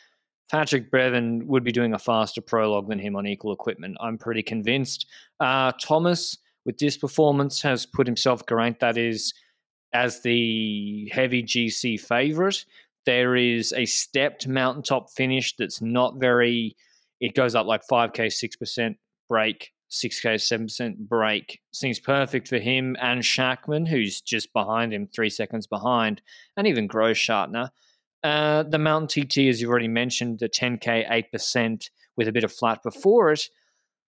Patrick 0.50 0.92
Bevin 0.92 1.46
would 1.46 1.64
be 1.64 1.72
doing 1.72 1.94
a 1.94 2.00
faster 2.00 2.42
prologue 2.42 2.88
than 2.88 3.00
him 3.00 3.16
on 3.16 3.28
equal 3.28 3.52
equipment. 3.52 3.98
I'm 4.00 4.18
pretty 4.18 4.44
convinced. 4.44 5.06
Uh, 5.40 5.74
Thomas, 5.82 6.38
with 6.66 6.78
this 6.78 6.98
performance, 6.98 7.62
has 7.62 7.86
put 7.86 8.08
himself, 8.08 8.46
Geraint, 8.48 8.80
that 8.80 8.98
is, 8.98 9.34
as 9.94 10.22
the 10.22 11.10
heavy 11.14 11.44
GC 11.44 12.00
favourite 12.00 12.66
there 13.08 13.38
is 13.38 13.74
a 13.74 13.86
stepped 13.86 14.50
mountaintop 14.50 15.10
finish 15.10 15.56
that's 15.56 15.82
not 15.82 16.18
very, 16.18 16.76
it 17.22 17.34
goes 17.34 17.56
up 17.56 17.66
like 17.66 17.82
5K, 17.90 18.28
6% 18.28 18.96
break, 19.30 19.72
6K, 19.90 20.36
7% 20.36 20.98
break. 20.98 21.62
Seems 21.72 22.00
perfect 22.00 22.48
for 22.48 22.58
him 22.58 22.96
and 23.00 23.22
Schachmann, 23.22 23.88
who's 23.88 24.22
just 24.22 24.52
behind 24.54 24.94
him, 24.94 25.08
three 25.08 25.30
seconds 25.30 25.68
behind, 25.68 26.22
and 26.56 26.68
even 26.68 26.88
Grossschartner. 26.88 27.70
Uh, 28.24 28.64
the 28.64 28.80
Mountain 28.80 29.28
TT, 29.28 29.48
as 29.48 29.62
you've 29.62 29.70
already 29.70 29.88
mentioned, 29.88 30.40
the 30.40 30.50
10K, 30.50 31.08
8% 31.34 31.90
with 32.16 32.28
a 32.28 32.32
bit 32.32 32.44
of 32.44 32.52
flat 32.52 32.84
before 32.84 33.32
it. 33.32 33.50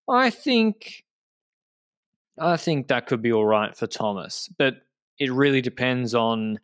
I 0.08 0.30
think 0.30 1.04
I 2.40 2.56
think 2.56 2.88
that 2.88 3.06
could 3.06 3.20
be 3.20 3.32
all 3.32 3.44
right 3.44 3.76
for 3.76 3.86
Thomas, 3.86 4.48
but 4.58 4.76
it 5.18 5.30
really 5.30 5.60
depends 5.60 6.14
on 6.14 6.58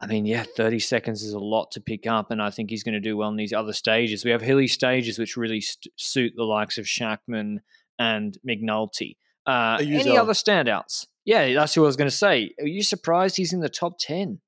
I 0.00 0.06
mean, 0.06 0.26
yeah, 0.26 0.44
30 0.44 0.78
seconds 0.78 1.24
is 1.24 1.32
a 1.32 1.40
lot 1.40 1.72
to 1.72 1.80
pick 1.80 2.06
up, 2.06 2.30
and 2.30 2.40
I 2.40 2.50
think 2.50 2.70
he's 2.70 2.84
going 2.84 2.94
to 2.94 3.00
do 3.00 3.16
well 3.16 3.30
in 3.30 3.36
these 3.36 3.52
other 3.52 3.72
stages. 3.72 4.24
We 4.24 4.30
have 4.30 4.40
hilly 4.40 4.68
stages 4.68 5.18
which 5.18 5.36
really 5.36 5.60
st- 5.60 5.92
suit 5.96 6.34
the 6.36 6.44
likes 6.44 6.78
of 6.78 6.86
Schachmann 6.86 7.58
and 7.98 8.38
McNulty. 8.48 9.16
Uh, 9.46 9.78
any 9.80 10.16
other 10.16 10.32
standouts? 10.34 11.06
Yeah, 11.24 11.54
that's 11.54 11.74
who 11.74 11.82
I 11.82 11.86
was 11.86 11.96
going 11.96 12.10
to 12.10 12.16
say. 12.16 12.54
Are 12.60 12.66
you 12.66 12.82
surprised 12.82 13.36
he's 13.36 13.52
in 13.52 13.60
the 13.60 13.68
top 13.68 13.98
10? 13.98 14.40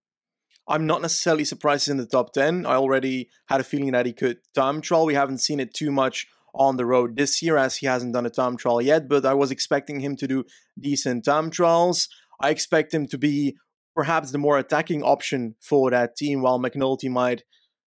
I'm 0.68 0.86
not 0.86 1.02
necessarily 1.02 1.44
surprised 1.44 1.84
he's 1.84 1.92
in 1.92 1.96
the 1.96 2.06
top 2.06 2.32
10. 2.32 2.64
I 2.64 2.74
already 2.74 3.28
had 3.46 3.60
a 3.60 3.64
feeling 3.64 3.92
that 3.92 4.06
he 4.06 4.12
could 4.12 4.38
time 4.54 4.80
trial. 4.80 5.06
We 5.06 5.14
haven't 5.14 5.38
seen 5.38 5.58
it 5.58 5.74
too 5.74 5.90
much 5.90 6.26
on 6.54 6.76
the 6.76 6.86
road 6.86 7.16
this 7.16 7.42
year 7.42 7.56
as 7.56 7.76
he 7.76 7.86
hasn't 7.86 8.12
done 8.12 8.26
a 8.26 8.30
time 8.30 8.56
trial 8.56 8.80
yet, 8.82 9.08
but 9.08 9.24
I 9.24 9.34
was 9.34 9.50
expecting 9.50 10.00
him 10.00 10.16
to 10.16 10.26
do 10.26 10.44
decent 10.78 11.24
time 11.24 11.50
trials. 11.50 12.08
I 12.40 12.50
expect 12.50 12.94
him 12.94 13.06
to 13.08 13.18
be 13.18 13.56
perhaps 13.94 14.30
the 14.30 14.38
more 14.38 14.58
attacking 14.58 15.02
option 15.02 15.56
for 15.60 15.90
that 15.90 16.16
team, 16.16 16.40
while 16.40 16.58
McNulty 16.58 17.10
might. 17.10 17.42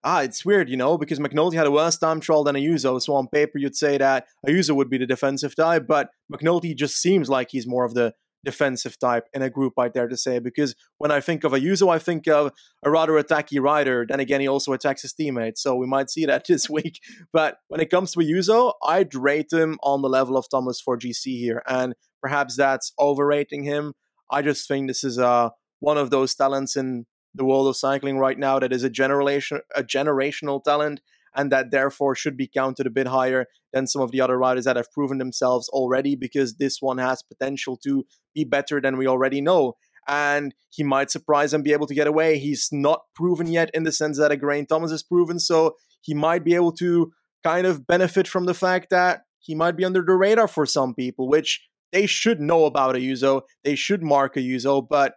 Ah, 0.02 0.22
it's 0.22 0.44
weird, 0.44 0.70
you 0.70 0.76
know, 0.76 0.96
because 0.96 1.18
McNulty 1.18 1.54
had 1.54 1.66
a 1.66 1.70
worse 1.70 1.98
time 1.98 2.20
trial 2.20 2.42
than 2.44 2.56
Ayuso. 2.56 3.00
So 3.02 3.14
on 3.14 3.28
paper, 3.28 3.58
you'd 3.58 3.76
say 3.76 3.98
that 3.98 4.26
Ayuso 4.46 4.74
would 4.74 4.88
be 4.88 4.96
the 4.96 5.06
defensive 5.06 5.54
type, 5.54 5.86
but 5.86 6.08
McNulty 6.32 6.74
just 6.74 6.96
seems 6.96 7.28
like 7.28 7.48
he's 7.50 7.66
more 7.66 7.84
of 7.84 7.92
the 7.92 8.14
defensive 8.44 8.98
type 8.98 9.26
in 9.32 9.42
a 9.42 9.50
group, 9.50 9.74
I 9.78 9.88
dare 9.88 10.08
to 10.08 10.16
say. 10.16 10.38
Because 10.38 10.74
when 10.98 11.10
I 11.10 11.20
think 11.20 11.44
of 11.44 11.52
Ayuso, 11.52 11.92
I 11.92 11.98
think 11.98 12.26
of 12.28 12.52
a 12.82 12.90
rather 12.90 13.12
attacky 13.12 13.60
rider. 13.60 14.06
Then 14.08 14.20
again, 14.20 14.40
he 14.40 14.48
also 14.48 14.72
attacks 14.72 15.02
his 15.02 15.12
teammates, 15.12 15.62
so 15.62 15.76
we 15.76 15.86
might 15.86 16.10
see 16.10 16.26
that 16.26 16.46
this 16.46 16.68
week. 16.68 17.00
But 17.32 17.58
when 17.68 17.80
it 17.80 17.90
comes 17.90 18.12
to 18.12 18.20
Ayuso, 18.20 18.72
I'd 18.84 19.14
rate 19.14 19.52
him 19.52 19.78
on 19.82 20.02
the 20.02 20.08
level 20.08 20.36
of 20.36 20.48
Thomas 20.50 20.80
for 20.80 20.98
GC 20.98 21.38
here, 21.38 21.62
and 21.66 21.94
perhaps 22.22 22.56
that's 22.56 22.92
overrating 22.98 23.64
him. 23.64 23.94
I 24.30 24.42
just 24.42 24.68
think 24.68 24.88
this 24.88 25.04
is 25.04 25.18
a 25.18 25.52
one 25.80 25.96
of 25.96 26.10
those 26.10 26.34
talents 26.34 26.76
in 26.76 27.06
the 27.34 27.44
world 27.44 27.68
of 27.68 27.76
cycling 27.76 28.18
right 28.18 28.38
now 28.38 28.58
that 28.58 28.72
is 28.72 28.82
a 28.82 28.90
generation 28.90 29.60
a 29.74 29.82
generational 29.82 30.62
talent 30.62 31.00
and 31.34 31.52
that 31.52 31.70
therefore 31.70 32.14
should 32.14 32.36
be 32.36 32.48
counted 32.48 32.86
a 32.86 32.90
bit 32.90 33.06
higher 33.06 33.46
than 33.72 33.86
some 33.86 34.02
of 34.02 34.10
the 34.10 34.20
other 34.20 34.36
riders 34.36 34.64
that 34.64 34.76
have 34.76 34.90
proven 34.92 35.18
themselves 35.18 35.68
already 35.68 36.16
because 36.16 36.56
this 36.56 36.78
one 36.80 36.98
has 36.98 37.22
potential 37.22 37.76
to 37.76 38.04
be 38.34 38.44
better 38.44 38.80
than 38.80 38.96
we 38.96 39.06
already 39.06 39.40
know. 39.40 39.74
And 40.08 40.54
he 40.70 40.82
might 40.82 41.10
surprise 41.10 41.52
and 41.52 41.62
be 41.62 41.72
able 41.72 41.86
to 41.86 41.94
get 41.94 42.06
away. 42.06 42.38
He's 42.38 42.68
not 42.72 43.02
proven 43.14 43.46
yet 43.46 43.70
in 43.74 43.84
the 43.84 43.92
sense 43.92 44.18
that 44.18 44.32
a 44.32 44.36
Geraint 44.36 44.68
Thomas 44.68 44.90
is 44.90 45.02
proven 45.02 45.38
so 45.38 45.76
he 46.00 46.14
might 46.14 46.44
be 46.44 46.54
able 46.54 46.72
to 46.72 47.12
kind 47.44 47.66
of 47.66 47.86
benefit 47.86 48.26
from 48.26 48.46
the 48.46 48.54
fact 48.54 48.90
that 48.90 49.22
he 49.38 49.54
might 49.54 49.76
be 49.76 49.84
under 49.84 50.02
the 50.02 50.14
radar 50.14 50.48
for 50.48 50.66
some 50.66 50.94
people 50.94 51.28
which 51.28 51.66
they 51.92 52.06
should 52.06 52.40
know 52.40 52.64
about 52.64 52.94
Ayuso. 52.94 53.42
They 53.62 53.74
should 53.74 54.02
mark 54.02 54.34
Ayuso 54.34 54.86
but 54.88 55.14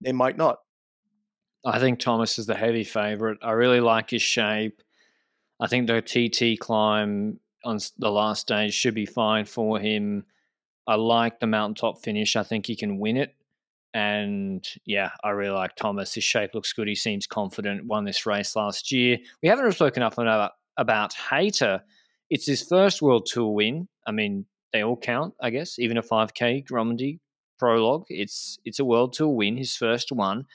they 0.00 0.12
might 0.12 0.36
not. 0.36 0.58
I 1.64 1.78
think 1.78 1.98
Thomas 1.98 2.38
is 2.38 2.46
the 2.46 2.54
heavy 2.54 2.84
favourite. 2.84 3.38
I 3.42 3.52
really 3.52 3.80
like 3.80 4.10
his 4.10 4.22
shape. 4.22 4.82
I 5.60 5.66
think 5.66 5.86
the 5.86 6.00
TT 6.00 6.60
climb 6.60 7.40
on 7.64 7.78
the 7.98 8.10
last 8.10 8.42
stage 8.42 8.74
should 8.74 8.94
be 8.94 9.06
fine 9.06 9.44
for 9.44 9.78
him. 9.78 10.24
I 10.86 10.94
like 10.94 11.40
the 11.40 11.46
mountaintop 11.46 12.02
finish. 12.02 12.36
I 12.36 12.42
think 12.42 12.66
he 12.66 12.76
can 12.76 12.98
win 12.98 13.16
it. 13.16 13.34
And 13.92 14.66
yeah, 14.84 15.10
I 15.24 15.30
really 15.30 15.54
like 15.54 15.74
Thomas. 15.74 16.14
His 16.14 16.24
shape 16.24 16.54
looks 16.54 16.72
good. 16.72 16.88
He 16.88 16.94
seems 16.94 17.26
confident. 17.26 17.86
Won 17.86 18.04
this 18.04 18.26
race 18.26 18.54
last 18.54 18.92
year. 18.92 19.18
We 19.42 19.48
haven't 19.48 19.72
spoken 19.72 20.02
enough 20.02 20.18
about, 20.18 20.52
about 20.76 21.14
Hayter. 21.14 21.82
It's 22.30 22.46
his 22.46 22.62
first 22.62 23.02
World 23.02 23.26
Tour 23.26 23.52
win. 23.52 23.88
I 24.06 24.12
mean, 24.12 24.46
they 24.72 24.82
all 24.82 24.96
count, 24.96 25.34
I 25.40 25.50
guess. 25.50 25.78
Even 25.78 25.96
a 25.96 26.02
5K 26.02 26.70
Romandy 26.70 27.20
prologue. 27.58 28.04
It's 28.08 28.58
it's 28.64 28.78
a 28.78 28.84
World 28.84 29.12
Tour 29.12 29.28
win, 29.28 29.56
his 29.56 29.76
first 29.76 30.12
one, 30.12 30.46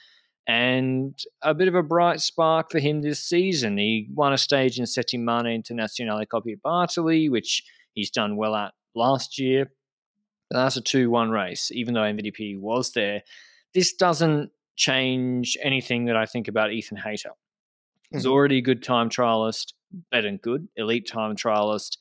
and 0.46 1.18
a 1.42 1.54
bit 1.54 1.68
of 1.68 1.74
a 1.74 1.82
bright 1.82 2.20
spark 2.20 2.70
for 2.70 2.78
him 2.78 3.00
this 3.00 3.20
season. 3.20 3.78
He 3.78 4.08
won 4.12 4.32
a 4.32 4.38
stage 4.38 4.78
in 4.78 4.84
Settimana 4.84 5.58
Internazionale 5.58 6.28
Coppi 6.28 6.56
Bartali, 6.64 7.30
which 7.30 7.62
he's 7.94 8.10
done 8.10 8.36
well 8.36 8.54
at 8.54 8.72
last 8.94 9.38
year. 9.38 9.70
But 10.50 10.58
that's 10.58 10.76
a 10.76 10.82
2 10.82 11.10
1 11.10 11.30
race, 11.30 11.70
even 11.72 11.94
though 11.94 12.02
MVP 12.02 12.58
was 12.60 12.92
there. 12.92 13.22
This 13.72 13.94
doesn't 13.94 14.50
change 14.76 15.56
anything 15.62 16.06
that 16.06 16.16
I 16.16 16.26
think 16.26 16.48
about 16.48 16.72
Ethan 16.72 16.98
Hayter. 16.98 17.30
He's 18.10 18.24
mm-hmm. 18.24 18.32
already 18.32 18.58
a 18.58 18.62
good 18.62 18.82
time 18.82 19.08
trialist, 19.08 19.72
better 20.10 20.28
than 20.28 20.36
good, 20.36 20.68
elite 20.76 21.08
time 21.08 21.36
trialist. 21.36 21.96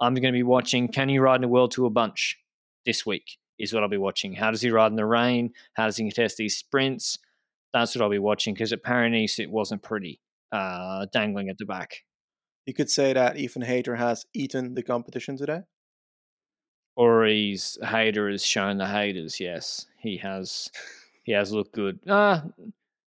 I'm 0.00 0.14
going 0.14 0.24
to 0.24 0.32
be 0.32 0.42
watching 0.42 0.88
Can 0.88 1.08
You 1.08 1.22
Ride 1.22 1.36
in 1.36 1.44
a 1.44 1.48
World 1.48 1.70
Tour 1.70 1.90
Bunch 1.90 2.36
this 2.84 3.06
week, 3.06 3.38
is 3.58 3.72
what 3.72 3.82
I'll 3.82 3.88
be 3.88 3.96
watching. 3.96 4.32
How 4.34 4.50
does 4.50 4.60
he 4.60 4.70
ride 4.70 4.90
in 4.90 4.96
the 4.96 5.06
rain? 5.06 5.52
How 5.74 5.86
does 5.86 5.96
he 5.96 6.04
contest 6.04 6.36
these 6.36 6.56
sprints? 6.56 7.18
That's 7.74 7.94
what 7.94 8.02
I'll 8.02 8.10
be 8.10 8.18
watching 8.18 8.54
because 8.54 8.72
at 8.72 8.82
Paris 8.82 9.38
it 9.38 9.50
wasn't 9.50 9.82
pretty, 9.82 10.20
uh, 10.50 11.04
dangling 11.12 11.50
at 11.50 11.58
the 11.58 11.66
back. 11.66 12.04
You 12.64 12.72
could 12.72 12.88
say 12.88 13.12
that 13.12 13.36
Ethan 13.36 13.62
Hayter 13.62 13.96
has 13.96 14.24
eaten 14.32 14.74
the 14.74 14.82
competition 14.82 15.36
today? 15.36 15.60
Or 16.96 17.26
he's 17.26 17.76
Hayter 17.82 18.30
has 18.30 18.44
shown 18.44 18.78
the 18.78 18.86
haters, 18.86 19.40
yes. 19.40 19.86
He 19.98 20.16
has 20.18 20.70
he 21.24 21.32
has 21.32 21.52
looked 21.52 21.74
good. 21.74 21.98
Uh 22.08 22.40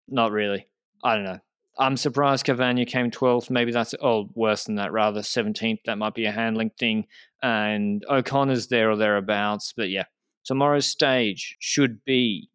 not 0.08 0.32
really. 0.32 0.66
I 1.04 1.14
don't 1.14 1.24
know. 1.24 1.38
I'm 1.78 1.96
surprised 1.96 2.44
Cavagna 2.44 2.84
came 2.86 3.10
12th. 3.10 3.50
Maybe 3.50 3.70
that's, 3.70 3.94
oh, 4.02 4.28
worse 4.34 4.64
than 4.64 4.74
that, 4.76 4.90
rather, 4.90 5.20
17th. 5.20 5.78
That 5.86 5.98
might 5.98 6.14
be 6.14 6.24
a 6.24 6.32
handling 6.32 6.70
thing. 6.70 7.06
And 7.40 8.04
O'Connor's 8.10 8.66
there 8.66 8.90
or 8.90 8.96
thereabouts. 8.96 9.74
But 9.76 9.88
yeah, 9.88 10.04
tomorrow's 10.44 10.86
stage 10.86 11.56
should 11.60 12.04
be, 12.04 12.48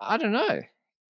I 0.00 0.16
don't 0.16 0.32
know, 0.32 0.62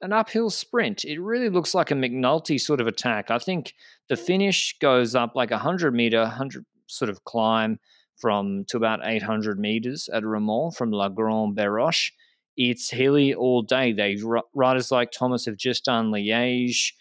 an 0.03 0.13
uphill 0.13 0.51
sprint. 0.51 1.05
It 1.05 1.21
really 1.21 1.49
looks 1.49 1.75
like 1.75 1.91
a 1.91 1.95
McNulty 1.95 2.61
sort 2.61 2.81
of 2.81 2.87
attack. 2.87 3.31
I 3.31 3.39
think 3.39 3.75
the 4.09 4.17
mm. 4.17 4.21
finish 4.27 4.77
goes 4.81 5.15
up 5.15 5.35
like 5.35 5.51
a 5.51 5.55
100 5.55 5.95
meter, 5.95 6.21
100 6.23 6.65
sort 6.87 7.09
of 7.09 7.25
climb 7.25 7.79
from 8.19 8.65
to 8.69 8.77
about 8.77 9.01
800 9.03 9.59
meters 9.59 10.09
at 10.13 10.25
Romont 10.25 10.77
from 10.77 10.91
La 10.91 11.09
Grande 11.09 11.57
Béroche 11.57 12.11
it's 12.57 12.91
hilly 12.91 13.35
all 13.35 13.63
day. 13.63 13.93
They 13.93 14.19
riders 14.55 14.91
like 14.91 15.11
Thomas 15.11 15.47
have 15.47 15.57
just 15.57 15.85
done 15.85 16.11
Liège. 16.11 16.93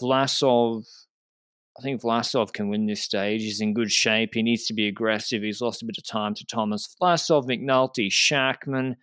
Vlasov, 0.00 0.84
I 1.78 1.82
think 1.82 2.02
Vlasov 2.02 2.52
can 2.52 2.68
win 2.68 2.86
this 2.86 3.02
stage. 3.02 3.42
He's 3.42 3.60
in 3.60 3.74
good 3.74 3.90
shape. 3.90 4.34
He 4.34 4.42
needs 4.42 4.66
to 4.66 4.74
be 4.74 4.86
aggressive. 4.86 5.42
He's 5.42 5.60
lost 5.60 5.82
a 5.82 5.86
bit 5.86 5.98
of 5.98 6.06
time 6.06 6.34
to 6.34 6.46
Thomas. 6.46 6.94
Vlasov, 7.00 7.44
McNulty, 7.46 8.08
Schachmann, 8.10 8.94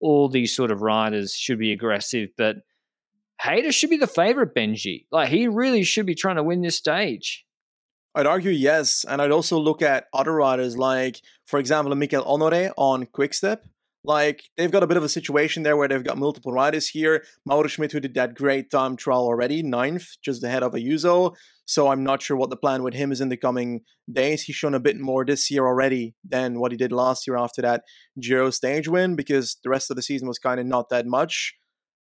all 0.00 0.28
these 0.28 0.54
sort 0.54 0.70
of 0.70 0.82
riders 0.82 1.34
should 1.34 1.58
be 1.58 1.72
aggressive, 1.72 2.28
but 2.38 2.56
Hayter 3.42 3.72
should 3.72 3.90
be 3.90 3.96
the 3.96 4.06
favorite, 4.06 4.54
Benji. 4.54 5.06
Like 5.10 5.28
he 5.28 5.48
really 5.48 5.82
should 5.82 6.06
be 6.06 6.14
trying 6.14 6.36
to 6.36 6.42
win 6.42 6.62
this 6.62 6.76
stage. 6.76 7.44
I'd 8.14 8.26
argue 8.26 8.52
yes, 8.52 9.04
and 9.08 9.20
I'd 9.20 9.32
also 9.32 9.58
look 9.58 9.82
at 9.82 10.06
other 10.12 10.32
riders 10.32 10.76
like, 10.76 11.20
for 11.46 11.58
example, 11.58 11.94
Mikel 11.96 12.24
Honoré 12.24 12.72
on 12.76 13.06
Quickstep. 13.06 13.64
Like 14.04 14.44
they've 14.56 14.70
got 14.70 14.82
a 14.82 14.86
bit 14.86 14.98
of 14.98 15.02
a 15.02 15.08
situation 15.08 15.62
there 15.62 15.76
where 15.76 15.88
they've 15.88 16.04
got 16.04 16.18
multiple 16.18 16.52
riders 16.52 16.88
here. 16.88 17.24
Mauro 17.46 17.66
Schmid, 17.66 17.90
who 17.90 18.00
did 18.00 18.14
that 18.14 18.34
great 18.34 18.70
time 18.70 18.96
trial 18.96 19.22
already, 19.22 19.62
ninth, 19.62 20.08
just 20.22 20.44
ahead 20.44 20.62
of 20.62 20.72
Ayuso. 20.72 21.34
So 21.64 21.88
I'm 21.88 22.04
not 22.04 22.20
sure 22.20 22.36
what 22.36 22.50
the 22.50 22.56
plan 22.56 22.82
with 22.82 22.92
him 22.92 23.10
is 23.10 23.22
in 23.22 23.30
the 23.30 23.36
coming 23.38 23.80
days. 24.12 24.42
He's 24.42 24.56
shown 24.56 24.74
a 24.74 24.80
bit 24.80 25.00
more 25.00 25.24
this 25.24 25.50
year 25.50 25.66
already 25.66 26.14
than 26.22 26.60
what 26.60 26.70
he 26.70 26.76
did 26.76 26.92
last 26.92 27.26
year 27.26 27.38
after 27.38 27.62
that 27.62 27.84
Giro 28.20 28.50
stage 28.50 28.86
win, 28.86 29.16
because 29.16 29.56
the 29.64 29.70
rest 29.70 29.90
of 29.90 29.96
the 29.96 30.02
season 30.02 30.28
was 30.28 30.38
kind 30.38 30.60
of 30.60 30.66
not 30.66 30.90
that 30.90 31.06
much. 31.06 31.54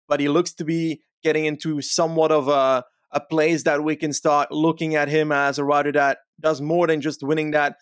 But 0.07 0.19
he 0.19 0.29
looks 0.29 0.53
to 0.53 0.63
be 0.63 1.01
getting 1.23 1.45
into 1.45 1.81
somewhat 1.81 2.31
of 2.31 2.47
a 2.47 2.83
a 3.11 3.21
place 3.21 3.63
that 3.63 3.83
we 3.83 3.95
can 3.95 4.11
start 4.11 4.51
looking 4.51 4.95
at 4.95 5.07
him 5.07 5.31
as 5.31 5.57
a 5.57 5.63
rider 5.63 5.93
that 5.93 6.19
does 6.41 6.59
more 6.59 6.87
than 6.87 6.99
just 6.99 7.23
winning 7.23 7.51
that 7.51 7.77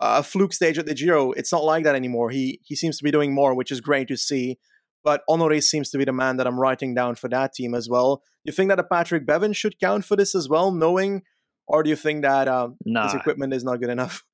a 0.00 0.22
fluke 0.22 0.54
stage 0.54 0.78
at 0.78 0.86
the 0.86 0.94
Giro. 0.94 1.32
It's 1.32 1.52
not 1.52 1.64
like 1.64 1.84
that 1.84 1.94
anymore. 1.94 2.30
He 2.30 2.60
he 2.64 2.74
seems 2.74 2.96
to 2.98 3.04
be 3.04 3.10
doing 3.10 3.34
more, 3.34 3.54
which 3.54 3.70
is 3.70 3.80
great 3.80 4.08
to 4.08 4.16
see. 4.16 4.58
But 5.02 5.22
Honore 5.28 5.60
seems 5.60 5.90
to 5.90 5.98
be 5.98 6.04
the 6.04 6.12
man 6.12 6.36
that 6.36 6.46
I'm 6.46 6.60
writing 6.60 6.94
down 6.94 7.14
for 7.14 7.28
that 7.28 7.54
team 7.54 7.74
as 7.74 7.88
well. 7.88 8.16
Do 8.44 8.50
you 8.50 8.52
think 8.52 8.68
that 8.68 8.78
a 8.78 8.84
Patrick 8.84 9.26
Bevin 9.26 9.54
should 9.54 9.78
count 9.78 10.04
for 10.04 10.16
this 10.16 10.34
as 10.34 10.48
well, 10.48 10.70
knowing, 10.70 11.22
or 11.66 11.82
do 11.82 11.88
you 11.88 11.96
think 11.96 12.22
that 12.22 12.48
um, 12.48 12.76
nah. 12.84 13.04
his 13.04 13.14
equipment 13.14 13.54
is 13.54 13.64
not 13.64 13.80
good 13.80 13.90
enough? 13.90 14.24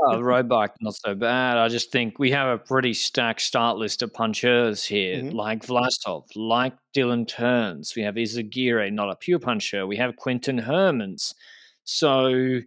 Oh, 0.00 0.20
road 0.20 0.48
bike 0.48 0.72
not 0.80 0.94
so 0.94 1.14
bad. 1.14 1.58
I 1.58 1.68
just 1.68 1.90
think 1.90 2.18
we 2.18 2.30
have 2.30 2.48
a 2.48 2.58
pretty 2.58 2.94
stacked 2.94 3.40
start 3.40 3.78
list 3.78 4.02
of 4.02 4.12
punchers 4.12 4.84
here, 4.84 5.16
mm-hmm. 5.16 5.36
like 5.36 5.66
Vlasov, 5.66 6.24
like 6.36 6.74
Dylan 6.96 7.26
Teuns. 7.26 7.96
We 7.96 8.02
have 8.02 8.14
Izagirre, 8.14 8.92
not 8.92 9.10
a 9.10 9.16
pure 9.16 9.40
puncher. 9.40 9.86
We 9.86 9.96
have 9.96 10.14
Quinten 10.16 10.64
Hermans. 10.64 11.34
So 11.84 12.60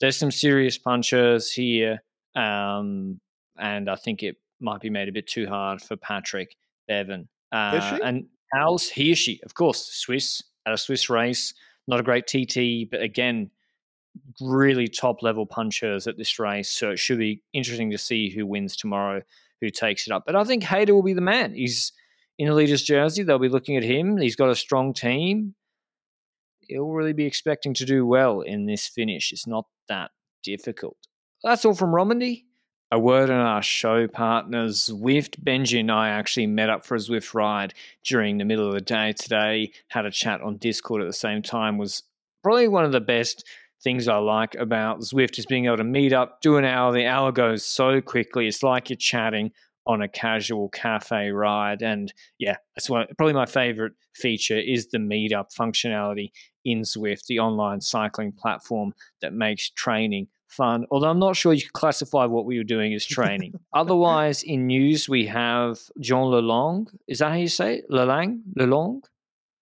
there's 0.00 0.16
some 0.16 0.30
serious 0.30 0.76
punchers 0.76 1.50
here, 1.50 2.02
um, 2.34 3.20
and 3.58 3.88
I 3.88 3.96
think 3.96 4.22
it 4.22 4.36
might 4.60 4.80
be 4.80 4.90
made 4.90 5.08
a 5.08 5.12
bit 5.12 5.26
too 5.26 5.46
hard 5.46 5.80
for 5.80 5.96
Patrick 5.96 6.54
Bevin. 6.88 7.28
Uh, 7.50 7.98
and 8.04 8.26
Howells, 8.52 8.88
he 8.88 9.12
is 9.12 9.18
she, 9.18 9.40
of 9.44 9.54
course, 9.54 9.86
Swiss 9.86 10.42
at 10.66 10.72
a 10.72 10.78
Swiss 10.78 11.08
race. 11.08 11.54
Not 11.86 12.00
a 12.00 12.02
great 12.02 12.26
TT, 12.26 12.90
but 12.90 13.00
again, 13.00 13.50
really 14.40 14.88
top 14.88 15.22
level 15.22 15.46
punchers 15.46 16.06
at 16.06 16.16
this 16.16 16.38
race. 16.38 16.70
So 16.70 16.90
it 16.90 16.98
should 16.98 17.18
be 17.18 17.42
interesting 17.52 17.90
to 17.90 17.98
see 17.98 18.30
who 18.30 18.46
wins 18.46 18.76
tomorrow, 18.76 19.22
who 19.60 19.70
takes 19.70 20.06
it 20.06 20.12
up. 20.12 20.24
But 20.26 20.36
I 20.36 20.44
think 20.44 20.64
Hayter 20.64 20.94
will 20.94 21.02
be 21.02 21.14
the 21.14 21.20
man. 21.20 21.54
He's 21.54 21.92
in 22.38 22.48
a 22.48 22.54
leader's 22.54 22.82
jersey. 22.82 23.22
They'll 23.22 23.38
be 23.38 23.48
looking 23.48 23.76
at 23.76 23.82
him. 23.82 24.16
He's 24.16 24.36
got 24.36 24.50
a 24.50 24.54
strong 24.54 24.92
team 24.92 25.54
he'll 26.68 26.90
really 26.90 27.12
be 27.12 27.26
expecting 27.26 27.74
to 27.74 27.84
do 27.84 28.06
well 28.06 28.42
in 28.42 28.66
this 28.66 28.86
finish. 28.86 29.32
It's 29.32 29.46
not 29.46 29.66
that 29.88 30.10
difficult. 30.42 30.96
That's 31.42 31.64
all 31.64 31.74
from 31.74 31.94
Romandy. 31.94 32.44
A 32.90 32.98
word 32.98 33.28
on 33.28 33.40
our 33.40 33.62
show 33.62 34.08
partners. 34.08 34.88
Zwift, 34.88 35.42
Benji 35.42 35.80
and 35.80 35.90
I 35.90 36.10
actually 36.10 36.46
met 36.46 36.70
up 36.70 36.86
for 36.86 36.94
a 36.94 36.98
Zwift 36.98 37.34
ride 37.34 37.74
during 38.04 38.38
the 38.38 38.44
middle 38.44 38.66
of 38.66 38.72
the 38.72 38.80
day 38.80 39.12
today. 39.12 39.72
Had 39.88 40.06
a 40.06 40.10
chat 40.10 40.40
on 40.40 40.56
Discord 40.56 41.02
at 41.02 41.06
the 41.06 41.12
same 41.12 41.42
time. 41.42 41.76
Was 41.76 42.02
probably 42.42 42.68
one 42.68 42.84
of 42.84 42.92
the 42.92 43.00
best 43.00 43.44
things 43.82 44.08
I 44.08 44.16
like 44.18 44.54
about 44.56 45.00
Zwift 45.00 45.38
is 45.38 45.46
being 45.46 45.66
able 45.66 45.76
to 45.78 45.84
meet 45.84 46.12
up, 46.12 46.40
do 46.40 46.56
an 46.56 46.64
hour. 46.64 46.92
The 46.92 47.06
hour 47.06 47.32
goes 47.32 47.64
so 47.64 48.00
quickly. 48.00 48.48
It's 48.48 48.62
like 48.62 48.90
you're 48.90 48.96
chatting 48.96 49.52
on 49.86 50.02
a 50.02 50.08
casual 50.08 50.68
cafe 50.68 51.30
ride. 51.30 51.82
And 51.82 52.12
yeah, 52.38 52.56
that's 52.76 52.90
one, 52.90 53.06
probably 53.16 53.32
my 53.32 53.46
favorite 53.46 53.94
feature 54.14 54.58
is 54.58 54.88
the 54.88 54.98
meetup 54.98 55.54
functionality 55.58 56.30
in 56.64 56.82
Zwift, 56.82 57.26
the 57.26 57.38
online 57.38 57.80
cycling 57.80 58.32
platform 58.32 58.92
that 59.22 59.32
makes 59.32 59.70
training 59.70 60.28
fun. 60.46 60.84
Although 60.90 61.08
I'm 61.08 61.18
not 61.18 61.36
sure 61.36 61.54
you 61.54 61.62
can 61.62 61.70
classify 61.72 62.26
what 62.26 62.44
we 62.44 62.58
were 62.58 62.64
doing 62.64 62.92
as 62.92 63.06
training. 63.06 63.54
Otherwise, 63.72 64.42
in 64.42 64.66
news, 64.66 65.08
we 65.08 65.26
have 65.26 65.78
John 66.00 66.26
Lelong. 66.26 66.88
Is 67.06 67.20
that 67.20 67.30
how 67.30 67.36
you 67.36 67.48
say 67.48 67.76
it? 67.76 67.90
Lelang? 67.90 68.40
Lelong? 68.58 69.00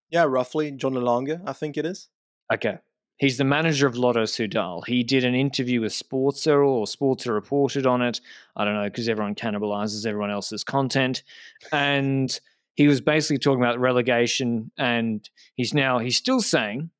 Yeah, 0.09 0.23
roughly. 0.23 0.71
John 0.71 0.93
Lelonga, 0.93 1.41
I 1.45 1.53
think 1.53 1.77
it 1.77 1.85
is. 1.85 2.09
Okay. 2.53 2.77
He's 3.17 3.37
the 3.37 3.43
manager 3.43 3.87
of 3.87 3.97
Lotto 3.97 4.23
Soudal. 4.23 4.85
He 4.85 5.03
did 5.03 5.23
an 5.25 5.33
interview 5.33 5.81
with 5.81 5.91
Sporza, 5.91 6.53
or 6.53 6.85
Sporza 6.85 7.33
reported 7.33 7.87
on 7.87 8.01
it. 8.01 8.21
I 8.55 8.63
don't 8.63 8.75
know, 8.75 8.83
because 8.83 9.09
everyone 9.09 9.35
cannibalizes 9.35 10.05
everyone 10.05 10.29
else's 10.29 10.63
content. 10.63 11.23
And 11.71 12.39
he 12.75 12.87
was 12.87 13.01
basically 13.01 13.39
talking 13.39 13.61
about 13.61 13.79
relegation, 13.79 14.71
and 14.77 15.27
he's 15.55 15.73
now, 15.73 15.97
he's 15.97 16.15
still 16.15 16.41
saying, 16.41 16.91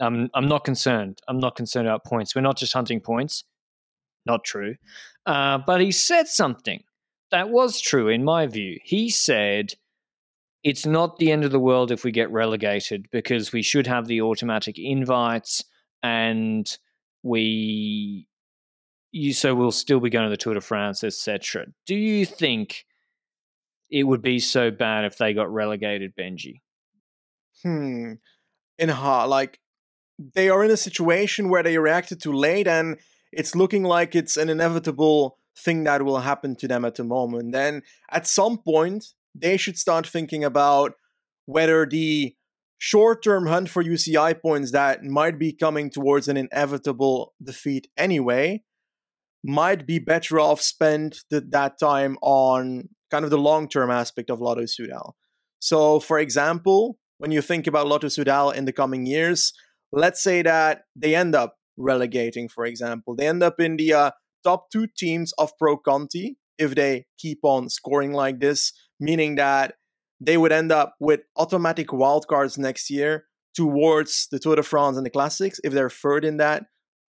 I'm, 0.00 0.30
I'm 0.32 0.48
not 0.48 0.64
concerned. 0.64 1.20
I'm 1.28 1.38
not 1.38 1.56
concerned 1.56 1.86
about 1.86 2.04
points. 2.04 2.34
We're 2.34 2.40
not 2.40 2.56
just 2.56 2.72
hunting 2.72 3.00
points. 3.00 3.44
Not 4.24 4.44
true. 4.44 4.76
Uh, 5.26 5.58
but 5.58 5.82
he 5.82 5.92
said 5.92 6.26
something 6.26 6.82
that 7.30 7.50
was 7.50 7.80
true 7.80 8.08
in 8.08 8.24
my 8.24 8.46
view. 8.46 8.78
He 8.82 9.10
said, 9.10 9.74
it's 10.62 10.84
not 10.84 11.18
the 11.18 11.32
end 11.32 11.44
of 11.44 11.52
the 11.52 11.60
world 11.60 11.90
if 11.90 12.04
we 12.04 12.10
get 12.10 12.30
relegated 12.30 13.08
because 13.10 13.52
we 13.52 13.62
should 13.62 13.86
have 13.86 14.06
the 14.06 14.20
automatic 14.20 14.78
invites 14.78 15.64
and 16.02 16.78
we 17.22 18.26
you 19.12 19.32
so 19.32 19.54
we'll 19.54 19.72
still 19.72 20.00
be 20.00 20.10
going 20.10 20.24
to 20.24 20.30
the 20.30 20.36
Tour 20.36 20.54
de 20.54 20.60
France, 20.60 21.02
etc. 21.02 21.66
Do 21.86 21.96
you 21.96 22.24
think 22.24 22.84
it 23.90 24.04
would 24.04 24.22
be 24.22 24.38
so 24.38 24.70
bad 24.70 25.04
if 25.04 25.18
they 25.18 25.34
got 25.34 25.52
relegated, 25.52 26.14
Benji? 26.16 26.60
Hmm. 27.62 28.14
In 28.78 28.88
heart, 28.88 29.28
like 29.28 29.58
they 30.34 30.48
are 30.48 30.64
in 30.64 30.70
a 30.70 30.76
situation 30.76 31.48
where 31.48 31.62
they 31.62 31.76
reacted 31.76 32.20
too 32.20 32.32
late, 32.32 32.68
and 32.68 32.98
it's 33.32 33.54
looking 33.54 33.82
like 33.82 34.14
it's 34.14 34.36
an 34.36 34.48
inevitable 34.48 35.38
thing 35.56 35.84
that 35.84 36.02
will 36.02 36.20
happen 36.20 36.54
to 36.56 36.68
them 36.68 36.84
at 36.84 36.94
the 36.94 37.04
moment. 37.04 37.52
Then 37.52 37.82
at 38.10 38.26
some 38.26 38.58
point, 38.58 39.12
they 39.34 39.56
should 39.56 39.78
start 39.78 40.06
thinking 40.06 40.44
about 40.44 40.92
whether 41.46 41.86
the 41.86 42.34
short 42.78 43.22
term 43.22 43.46
hunt 43.46 43.68
for 43.68 43.84
UCI 43.84 44.40
points 44.40 44.72
that 44.72 45.04
might 45.04 45.38
be 45.38 45.52
coming 45.52 45.90
towards 45.90 46.28
an 46.28 46.36
inevitable 46.36 47.34
defeat 47.42 47.88
anyway 47.96 48.62
might 49.44 49.86
be 49.86 49.98
better 49.98 50.38
off 50.38 50.60
spent 50.60 51.18
th- 51.30 51.44
that 51.50 51.78
time 51.78 52.16
on 52.22 52.88
kind 53.10 53.24
of 53.24 53.30
the 53.30 53.38
long 53.38 53.68
term 53.68 53.90
aspect 53.90 54.30
of 54.30 54.40
Lotto 54.40 54.62
Soudal. 54.62 55.12
So, 55.58 56.00
for 56.00 56.18
example, 56.18 56.98
when 57.18 57.30
you 57.30 57.42
think 57.42 57.66
about 57.66 57.86
Lotto 57.86 58.08
Soudal 58.08 58.54
in 58.54 58.64
the 58.64 58.72
coming 58.72 59.06
years, 59.06 59.52
let's 59.92 60.22
say 60.22 60.42
that 60.42 60.82
they 60.96 61.14
end 61.14 61.34
up 61.34 61.56
relegating, 61.76 62.48
for 62.48 62.64
example, 62.64 63.14
they 63.14 63.26
end 63.26 63.42
up 63.42 63.60
in 63.60 63.76
the 63.76 63.92
uh, 63.92 64.10
top 64.44 64.70
two 64.70 64.86
teams 64.96 65.32
of 65.38 65.52
Pro 65.58 65.76
Conti 65.76 66.36
if 66.60 66.74
they 66.74 67.06
keep 67.18 67.38
on 67.42 67.68
scoring 67.68 68.12
like 68.12 68.38
this, 68.38 68.72
meaning 69.00 69.36
that 69.36 69.74
they 70.20 70.36
would 70.36 70.52
end 70.52 70.70
up 70.70 70.94
with 71.00 71.20
automatic 71.36 71.88
wildcards 71.88 72.58
next 72.58 72.90
year 72.90 73.24
towards 73.56 74.28
the 74.30 74.38
Tour 74.38 74.56
de 74.56 74.62
France 74.62 74.96
and 74.96 75.06
the 75.06 75.10
Classics. 75.10 75.58
If 75.64 75.72
they're 75.72 75.90
third 75.90 76.24
in 76.24 76.36
that 76.36 76.64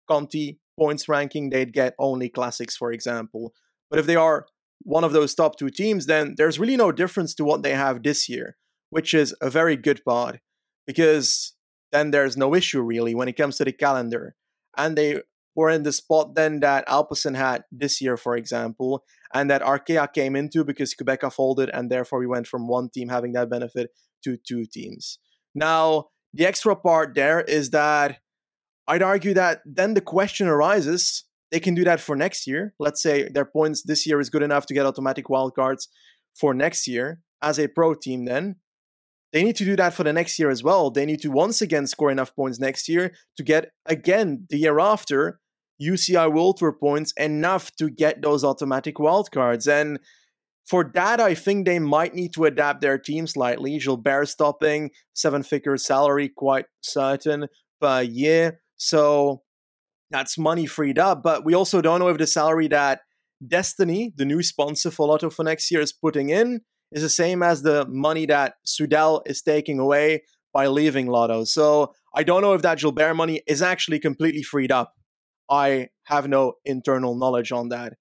Conti 0.07 0.59
points 0.77 1.07
ranking, 1.07 1.49
they'd 1.49 1.73
get 1.73 1.95
only 1.97 2.29
Classics, 2.29 2.75
for 2.75 2.91
example. 2.91 3.53
But 3.89 3.99
if 3.99 4.05
they 4.05 4.17
are 4.17 4.45
one 4.81 5.05
of 5.05 5.13
those 5.13 5.33
top 5.33 5.57
two 5.57 5.69
teams, 5.69 6.05
then 6.05 6.35
there's 6.37 6.59
really 6.59 6.77
no 6.77 6.91
difference 6.91 7.33
to 7.35 7.45
what 7.45 7.63
they 7.63 7.73
have 7.73 8.03
this 8.03 8.27
year, 8.27 8.57
which 8.89 9.13
is 9.13 9.33
a 9.41 9.49
very 9.49 9.77
good 9.77 10.03
part 10.05 10.39
because 10.85 11.53
then 11.91 12.11
there's 12.11 12.37
no 12.37 12.53
issue 12.53 12.81
really 12.81 13.15
when 13.15 13.29
it 13.29 13.37
comes 13.37 13.57
to 13.57 13.65
the 13.65 13.71
calendar. 13.71 14.35
And 14.77 14.97
they 14.97 15.21
were 15.57 15.69
in 15.69 15.83
the 15.83 15.91
spot 15.91 16.35
then 16.35 16.61
that 16.61 16.87
Alpecin 16.87 17.35
had 17.35 17.63
this 17.71 17.99
year, 17.99 18.15
for 18.15 18.37
example, 18.37 19.03
and 19.33 19.49
that 19.49 19.63
Arkea 19.63 20.13
came 20.13 20.35
into 20.35 20.63
because 20.63 20.93
Qhubeka 20.93 21.33
folded, 21.33 21.69
and 21.73 21.89
therefore 21.89 22.19
we 22.19 22.27
went 22.27 22.47
from 22.47 22.67
one 22.67 22.89
team 22.89 23.09
having 23.09 23.33
that 23.33 23.49
benefit 23.49 23.89
to 24.23 24.37
two 24.37 24.65
teams. 24.65 25.17
Now, 25.55 26.09
the 26.33 26.45
extra 26.45 26.75
part 26.75 27.15
there 27.15 27.41
is 27.41 27.71
that 27.71 28.19
I'd 28.87 29.01
argue 29.01 29.33
that 29.33 29.61
then 29.65 29.95
the 29.95 30.01
question 30.01 30.47
arises 30.47 31.25
they 31.51 31.59
can 31.59 31.73
do 31.73 31.83
that 31.85 31.99
for 31.99 32.15
next 32.15 32.45
year. 32.45 32.73
Let's 32.77 33.01
say 33.01 33.27
their 33.29 33.45
points 33.45 33.81
this 33.81 34.05
year 34.05 34.19
is 34.19 34.29
good 34.29 34.43
enough 34.43 34.65
to 34.67 34.73
get 34.73 34.85
automatic 34.85 35.25
wildcards 35.25 35.87
for 36.39 36.53
next 36.53 36.87
year 36.87 37.21
as 37.41 37.57
a 37.57 37.67
pro 37.67 37.95
team, 37.95 38.25
then 38.25 38.57
they 39.33 39.43
need 39.43 39.55
to 39.57 39.65
do 39.65 39.75
that 39.75 39.93
for 39.93 40.03
the 40.03 40.13
next 40.13 40.37
year 40.39 40.49
as 40.49 40.63
well. 40.63 40.91
They 40.91 41.05
need 41.05 41.21
to 41.21 41.29
once 41.29 41.61
again 41.61 41.87
score 41.87 42.11
enough 42.11 42.35
points 42.35 42.59
next 42.59 42.87
year 42.87 43.13
to 43.37 43.43
get 43.43 43.71
again 43.85 44.45
the 44.49 44.57
year 44.57 44.79
after 44.79 45.39
UCI 45.81 46.31
World 46.33 46.57
Tour 46.57 46.73
points 46.73 47.13
enough 47.17 47.75
to 47.77 47.89
get 47.89 48.21
those 48.21 48.43
automatic 48.43 48.95
wildcards. 48.95 49.67
And 49.71 49.99
for 50.65 50.89
that, 50.95 51.19
I 51.21 51.33
think 51.33 51.65
they 51.65 51.79
might 51.79 52.13
need 52.13 52.33
to 52.33 52.45
adapt 52.45 52.81
their 52.81 52.97
team 52.97 53.27
slightly. 53.27 53.77
Gilbert 53.79 54.27
stopping, 54.27 54.91
seven 55.13 55.43
figure 55.43 55.77
salary, 55.77 56.29
quite 56.29 56.65
certain 56.81 57.47
per 57.79 58.01
year. 58.01 58.59
So 58.75 59.43
that's 60.09 60.37
money 60.37 60.65
freed 60.65 60.99
up. 60.99 61.23
But 61.23 61.45
we 61.45 61.53
also 61.53 61.81
don't 61.81 61.99
know 61.99 62.09
if 62.09 62.17
the 62.17 62.27
salary 62.27 62.67
that 62.69 63.01
Destiny, 63.45 64.13
the 64.15 64.25
new 64.25 64.41
sponsor 64.41 64.89
for 64.89 65.07
Lotto 65.07 65.29
for 65.29 65.43
next 65.43 65.69
year, 65.69 65.81
is 65.81 65.93
putting 65.93 66.29
in 66.29 66.61
is 66.91 67.03
the 67.03 67.09
same 67.09 67.43
as 67.43 67.61
the 67.61 67.85
money 67.87 68.25
that 68.25 68.55
Soudal 68.65 69.21
is 69.25 69.41
taking 69.41 69.77
away 69.77 70.23
by 70.53 70.67
leaving 70.67 71.05
Lotto. 71.05 71.43
So 71.43 71.93
I 72.15 72.23
don't 72.23 72.41
know 72.41 72.53
if 72.53 72.63
that 72.63 72.79
Gilbert 72.79 73.13
money 73.13 73.41
is 73.45 73.61
actually 73.61 73.99
completely 73.99 74.41
freed 74.41 74.71
up 74.71 74.93
I 75.49 75.89
have 76.05 76.27
no 76.27 76.53
internal 76.65 77.15
knowledge 77.15 77.51
on 77.51 77.69
that. 77.69 77.93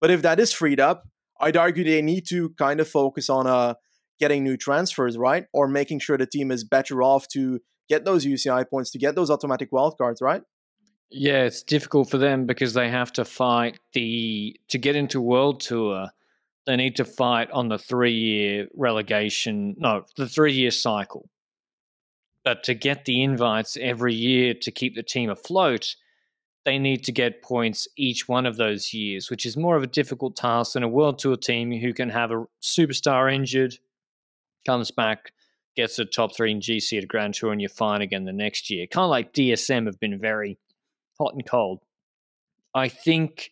But 0.00 0.10
if 0.10 0.22
that 0.22 0.40
is 0.40 0.52
freed 0.52 0.80
up, 0.80 1.04
I'd 1.40 1.56
argue 1.56 1.84
they 1.84 2.02
need 2.02 2.26
to 2.28 2.50
kind 2.50 2.80
of 2.80 2.88
focus 2.88 3.28
on 3.28 3.46
uh, 3.46 3.74
getting 4.20 4.44
new 4.44 4.56
transfers, 4.56 5.18
right? 5.18 5.46
Or 5.52 5.66
making 5.66 6.00
sure 6.00 6.16
the 6.16 6.26
team 6.26 6.50
is 6.50 6.64
better 6.64 7.02
off 7.02 7.26
to 7.28 7.60
get 7.88 8.04
those 8.04 8.24
UCI 8.24 8.68
points, 8.68 8.90
to 8.92 8.98
get 8.98 9.14
those 9.14 9.30
automatic 9.30 9.70
wildcards, 9.72 10.20
right? 10.20 10.42
Yeah, 11.10 11.42
it's 11.42 11.62
difficult 11.62 12.10
for 12.10 12.18
them 12.18 12.46
because 12.46 12.72
they 12.72 12.88
have 12.88 13.12
to 13.14 13.24
fight 13.24 13.78
the 13.92 14.58
to 14.68 14.78
get 14.78 14.96
into 14.96 15.20
World 15.20 15.60
Tour. 15.60 16.08
They 16.64 16.76
need 16.76 16.96
to 16.96 17.04
fight 17.04 17.50
on 17.50 17.68
the 17.68 17.78
three 17.78 18.14
year 18.14 18.68
relegation, 18.74 19.74
no, 19.78 20.04
the 20.16 20.28
three 20.28 20.54
year 20.54 20.70
cycle. 20.70 21.28
But 22.44 22.64
to 22.64 22.74
get 22.74 23.04
the 23.04 23.22
invites 23.22 23.76
every 23.80 24.14
year 24.14 24.54
to 24.62 24.70
keep 24.70 24.94
the 24.94 25.02
team 25.02 25.28
afloat, 25.28 25.96
they 26.64 26.78
need 26.78 27.04
to 27.04 27.12
get 27.12 27.42
points 27.42 27.88
each 27.96 28.28
one 28.28 28.46
of 28.46 28.56
those 28.56 28.94
years, 28.94 29.30
which 29.30 29.44
is 29.44 29.56
more 29.56 29.76
of 29.76 29.82
a 29.82 29.88
difficult 29.88 30.36
task 30.36 30.74
than 30.74 30.82
a 30.82 30.88
World 30.88 31.18
Tour 31.18 31.36
team 31.36 31.72
who 31.72 31.92
can 31.92 32.08
have 32.10 32.30
a 32.30 32.44
superstar 32.62 33.32
injured, 33.32 33.74
comes 34.64 34.90
back, 34.90 35.32
gets 35.76 35.98
a 35.98 36.04
top 36.04 36.36
three 36.36 36.52
in 36.52 36.60
GC 36.60 37.02
at 37.02 37.08
Grand 37.08 37.34
Tour, 37.34 37.52
and 37.52 37.60
you're 37.60 37.68
fine 37.68 38.00
again 38.00 38.24
the 38.24 38.32
next 38.32 38.70
year. 38.70 38.86
Kind 38.86 39.04
of 39.04 39.10
like 39.10 39.32
DSM 39.32 39.86
have 39.86 39.98
been 39.98 40.18
very 40.20 40.58
hot 41.18 41.34
and 41.34 41.44
cold. 41.46 41.80
I 42.74 42.88
think 42.88 43.50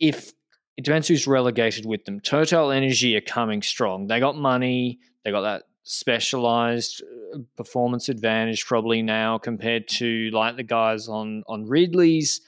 if 0.00 0.32
it 0.78 0.84
depends 0.84 1.08
who's 1.08 1.26
relegated 1.26 1.86
with 1.86 2.04
them. 2.04 2.20
Total 2.20 2.70
Energy 2.70 3.16
are 3.16 3.20
coming 3.20 3.62
strong. 3.62 4.06
They 4.06 4.20
got 4.20 4.36
money. 4.36 5.00
They 5.24 5.32
got 5.32 5.40
that 5.40 5.64
specialized 5.90 7.02
uh, 7.34 7.38
performance 7.56 8.10
advantage 8.10 8.66
probably 8.66 9.00
now 9.00 9.38
compared 9.38 9.88
to 9.88 10.28
like 10.34 10.56
the 10.56 10.62
guys 10.62 11.08
on 11.08 11.42
on 11.48 11.64
Ridley's. 11.64 12.42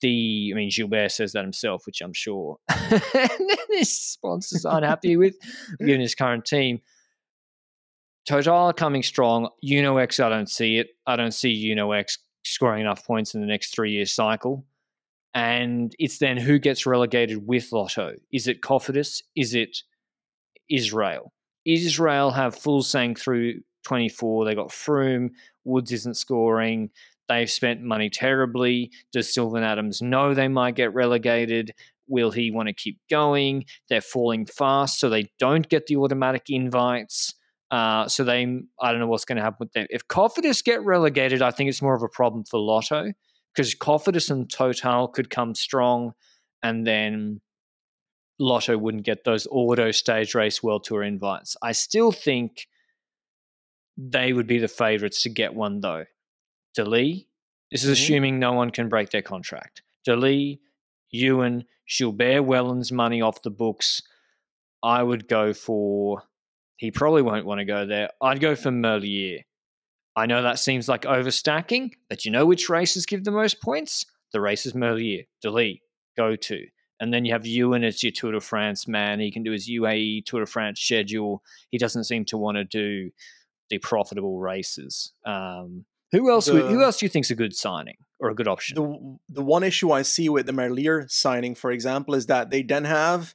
The 0.00 0.50
I 0.52 0.56
mean 0.56 0.70
Gilbert 0.74 1.12
says 1.12 1.32
that 1.32 1.42
himself, 1.42 1.84
which 1.84 2.00
I'm 2.00 2.14
sure 2.14 2.56
his 3.70 3.94
sponsors 3.94 4.64
aren't 4.64 4.86
happy 4.86 5.16
with, 5.18 5.34
given 5.78 6.00
his 6.00 6.14
current 6.14 6.46
team. 6.46 6.80
Total 8.26 8.72
coming 8.72 9.02
strong. 9.02 9.50
UnoX, 9.64 10.22
I 10.22 10.30
don't 10.30 10.50
see 10.50 10.78
it. 10.78 10.88
I 11.06 11.16
don't 11.16 11.32
see 11.32 11.74
UnoX 11.74 12.18
scoring 12.44 12.80
enough 12.80 13.04
points 13.06 13.34
in 13.34 13.42
the 13.42 13.46
next 13.46 13.74
three 13.74 13.92
year 13.92 14.06
cycle. 14.06 14.64
And 15.34 15.94
it's 15.98 16.18
then 16.18 16.38
who 16.38 16.58
gets 16.58 16.86
relegated 16.86 17.46
with 17.46 17.70
Lotto? 17.70 18.14
Is 18.32 18.48
it 18.48 18.62
Cofidis? 18.62 19.22
Is 19.36 19.54
it 19.54 19.82
Israel? 20.70 21.32
Israel 21.68 22.30
have 22.30 22.56
Fuglsang 22.56 23.18
through 23.18 23.60
24. 23.84 24.44
They 24.46 24.54
got 24.54 24.68
Froome. 24.68 25.30
Woods 25.64 25.92
isn't 25.92 26.16
scoring. 26.16 26.90
They've 27.28 27.50
spent 27.50 27.82
money 27.82 28.08
terribly. 28.08 28.90
Does 29.12 29.32
Sylvan 29.32 29.62
Adams 29.62 30.00
know 30.00 30.32
they 30.32 30.48
might 30.48 30.76
get 30.76 30.94
relegated? 30.94 31.74
Will 32.08 32.30
he 32.30 32.50
want 32.50 32.68
to 32.68 32.74
keep 32.74 32.98
going? 33.10 33.66
They're 33.90 34.00
falling 34.00 34.46
fast, 34.46 34.98
so 34.98 35.10
they 35.10 35.30
don't 35.38 35.68
get 35.68 35.86
the 35.86 35.96
automatic 35.96 36.44
invites. 36.48 37.34
Uh, 37.70 38.08
so 38.08 38.24
they, 38.24 38.44
I 38.80 38.90
don't 38.90 39.00
know 39.00 39.08
what's 39.08 39.26
going 39.26 39.36
to 39.36 39.42
happen 39.42 39.58
with 39.60 39.72
them. 39.72 39.86
If 39.90 40.08
Cofidis 40.08 40.64
get 40.64 40.82
relegated, 40.82 41.42
I 41.42 41.50
think 41.50 41.68
it's 41.68 41.82
more 41.82 41.94
of 41.94 42.02
a 42.02 42.08
problem 42.08 42.44
for 42.44 42.58
Lotto 42.58 43.12
because 43.54 43.74
Cofidis 43.74 44.30
and 44.30 44.50
Total 44.50 45.06
could 45.06 45.28
come 45.28 45.54
strong, 45.54 46.12
and 46.62 46.86
then 46.86 47.42
Lotto 48.38 48.78
wouldn't 48.78 49.04
get 49.04 49.24
those 49.24 49.46
auto 49.50 49.90
stage 49.90 50.34
race 50.34 50.62
world 50.62 50.84
tour 50.84 51.02
invites. 51.02 51.56
I 51.62 51.72
still 51.72 52.12
think 52.12 52.68
they 53.96 54.32
would 54.32 54.46
be 54.46 54.58
the 54.58 54.68
favorites 54.68 55.22
to 55.22 55.28
get 55.28 55.54
one 55.54 55.80
though. 55.80 56.04
Delis, 56.76 57.26
this 57.70 57.82
is 57.82 57.86
mm-hmm. 57.86 57.92
assuming 57.92 58.38
no 58.38 58.52
one 58.52 58.70
can 58.70 58.88
break 58.88 59.10
their 59.10 59.22
contract. 59.22 59.82
Delis, 60.06 60.60
Ewan, 61.10 61.64
Gilbert 61.88 62.42
Wellens 62.42 62.92
money 62.92 63.20
off 63.20 63.42
the 63.42 63.50
books. 63.50 64.02
I 64.82 65.02
would 65.02 65.26
go 65.26 65.52
for 65.52 66.22
he 66.76 66.92
probably 66.92 67.22
won't 67.22 67.44
want 67.44 67.58
to 67.58 67.64
go 67.64 67.86
there. 67.86 68.10
I'd 68.22 68.40
go 68.40 68.54
for 68.54 68.70
Merlier. 68.70 69.40
I 70.14 70.26
know 70.26 70.42
that 70.42 70.60
seems 70.60 70.88
like 70.88 71.02
overstacking, 71.02 71.92
but 72.08 72.24
you 72.24 72.30
know 72.30 72.46
which 72.46 72.68
races 72.68 73.04
give 73.04 73.24
the 73.24 73.32
most 73.32 73.60
points? 73.60 74.06
The 74.32 74.40
races 74.40 74.74
Merlier, 74.74 75.26
Delis, 75.44 75.80
go 76.16 76.36
to. 76.36 76.66
And 77.00 77.12
then 77.12 77.24
you 77.24 77.32
have 77.32 77.46
Ewan 77.46 77.84
as 77.84 78.02
your 78.02 78.12
Tour 78.12 78.32
de 78.32 78.40
France 78.40 78.88
man. 78.88 79.20
He 79.20 79.30
can 79.30 79.42
do 79.42 79.52
his 79.52 79.68
UAE 79.68 80.24
Tour 80.24 80.40
de 80.40 80.46
France 80.46 80.80
schedule. 80.80 81.42
He 81.70 81.78
doesn't 81.78 82.04
seem 82.04 82.24
to 82.26 82.36
want 82.36 82.56
to 82.56 82.64
do 82.64 83.10
the 83.70 83.78
profitable 83.78 84.38
races. 84.38 85.12
Um, 85.24 85.84
who 86.12 86.30
else? 86.30 86.46
The, 86.46 86.62
who 86.62 86.82
else 86.82 86.98
do 86.98 87.06
you 87.06 87.10
think 87.10 87.26
is 87.26 87.30
a 87.30 87.36
good 87.36 87.54
signing 87.54 87.96
or 88.18 88.30
a 88.30 88.34
good 88.34 88.48
option? 88.48 88.76
The 88.76 89.18
the 89.28 89.44
one 89.44 89.62
issue 89.62 89.92
I 89.92 90.02
see 90.02 90.28
with 90.28 90.46
the 90.46 90.52
Merlier 90.52 91.10
signing, 91.10 91.54
for 91.54 91.70
example, 91.70 92.14
is 92.14 92.26
that 92.26 92.50
they 92.50 92.62
then 92.62 92.84
have 92.84 93.34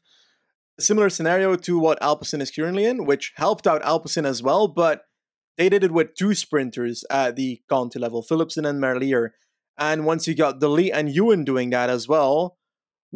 a 0.79 0.81
similar 0.81 1.09
scenario 1.09 1.55
to 1.55 1.77
what 1.77 2.01
Alpecin 2.01 2.41
is 2.41 2.51
currently 2.51 2.85
in, 2.85 3.05
which 3.05 3.33
helped 3.35 3.67
out 3.67 3.83
Alpecin 3.83 4.25
as 4.25 4.41
well, 4.41 4.67
but 4.67 5.05
they 5.57 5.69
did 5.69 5.83
it 5.83 5.91
with 5.91 6.15
two 6.15 6.33
sprinters 6.33 7.05
at 7.11 7.35
the 7.35 7.61
Conti 7.69 7.99
level, 7.99 8.23
Philipsen 8.23 8.67
and 8.67 8.81
Merlier. 8.81 9.29
And 9.77 10.05
once 10.05 10.27
you 10.27 10.35
got 10.35 10.59
Delis 10.59 10.91
and 10.93 11.13
Ewan 11.13 11.43
doing 11.43 11.69
that 11.71 11.89
as 11.89 12.07
well, 12.07 12.57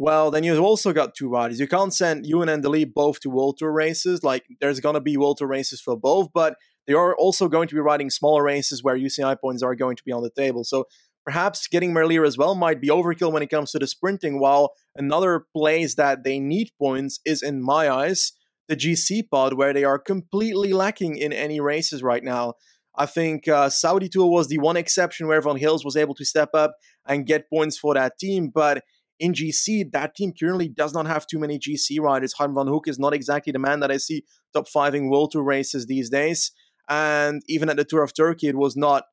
well, 0.00 0.30
then 0.30 0.44
you've 0.44 0.60
also 0.60 0.92
got 0.92 1.16
two 1.16 1.28
riders. 1.28 1.58
You 1.58 1.66
can't 1.66 1.92
send 1.92 2.24
Ewan 2.24 2.48
and 2.48 2.62
Delis 2.62 2.94
both 2.94 3.18
to 3.20 3.30
World 3.30 3.56
Tour 3.58 3.72
races. 3.72 4.22
Like, 4.22 4.44
there's 4.60 4.78
going 4.78 4.94
to 4.94 5.00
be 5.00 5.16
World 5.16 5.38
Tour 5.38 5.48
races 5.48 5.80
for 5.80 5.96
both, 5.96 6.28
but 6.32 6.54
they 6.86 6.92
are 6.92 7.16
also 7.16 7.48
going 7.48 7.66
to 7.66 7.74
be 7.74 7.80
riding 7.80 8.08
smaller 8.08 8.44
races 8.44 8.80
where 8.80 8.96
UCI 8.96 9.40
points 9.40 9.60
are 9.60 9.74
going 9.74 9.96
to 9.96 10.04
be 10.04 10.12
on 10.12 10.22
the 10.22 10.30
table. 10.30 10.62
So 10.62 10.84
perhaps 11.24 11.66
getting 11.66 11.92
Merlier 11.92 12.24
as 12.24 12.38
well 12.38 12.54
might 12.54 12.80
be 12.80 12.86
overkill 12.86 13.32
when 13.32 13.42
it 13.42 13.50
comes 13.50 13.72
to 13.72 13.80
the 13.80 13.88
sprinting, 13.88 14.38
while 14.38 14.70
another 14.94 15.46
place 15.52 15.96
that 15.96 16.22
they 16.22 16.38
need 16.38 16.70
points 16.78 17.18
is, 17.24 17.42
in 17.42 17.60
my 17.60 17.90
eyes, 17.90 18.34
the 18.68 18.76
GC 18.76 19.28
pod, 19.28 19.54
where 19.54 19.72
they 19.72 19.82
are 19.82 19.98
completely 19.98 20.72
lacking 20.72 21.16
in 21.16 21.32
any 21.32 21.58
races 21.58 22.04
right 22.04 22.22
now. 22.22 22.54
I 22.96 23.06
think 23.06 23.48
uh, 23.48 23.68
Saudi 23.68 24.08
Tour 24.08 24.30
was 24.30 24.46
the 24.46 24.58
one 24.58 24.76
exception 24.76 25.26
where 25.26 25.42
Van 25.42 25.56
Gils 25.56 25.84
was 25.84 25.96
able 25.96 26.14
to 26.14 26.24
step 26.24 26.50
up 26.54 26.76
and 27.04 27.26
get 27.26 27.50
points 27.50 27.76
for 27.76 27.94
that 27.94 28.16
team. 28.20 28.50
But 28.54 28.84
in 29.18 29.32
GC, 29.32 29.90
that 29.92 30.14
team 30.14 30.32
currently 30.38 30.68
does 30.68 30.94
not 30.94 31.06
have 31.06 31.26
too 31.26 31.38
many 31.38 31.58
GC 31.58 32.00
riders. 32.00 32.32
Harm 32.34 32.54
Vanhoucke 32.54 32.88
is 32.88 32.98
not 32.98 33.12
exactly 33.12 33.52
the 33.52 33.58
man 33.58 33.80
that 33.80 33.90
I 33.90 33.96
see 33.96 34.24
top 34.52 34.68
fiving 34.68 35.10
World 35.10 35.32
Tour 35.32 35.42
races 35.42 35.86
these 35.86 36.08
days. 36.08 36.52
And 36.88 37.42
even 37.48 37.68
at 37.68 37.76
the 37.76 37.84
Tour 37.84 38.02
of 38.02 38.14
Turkey, 38.14 38.48
it 38.48 38.56
was 38.56 38.76
not 38.76 39.04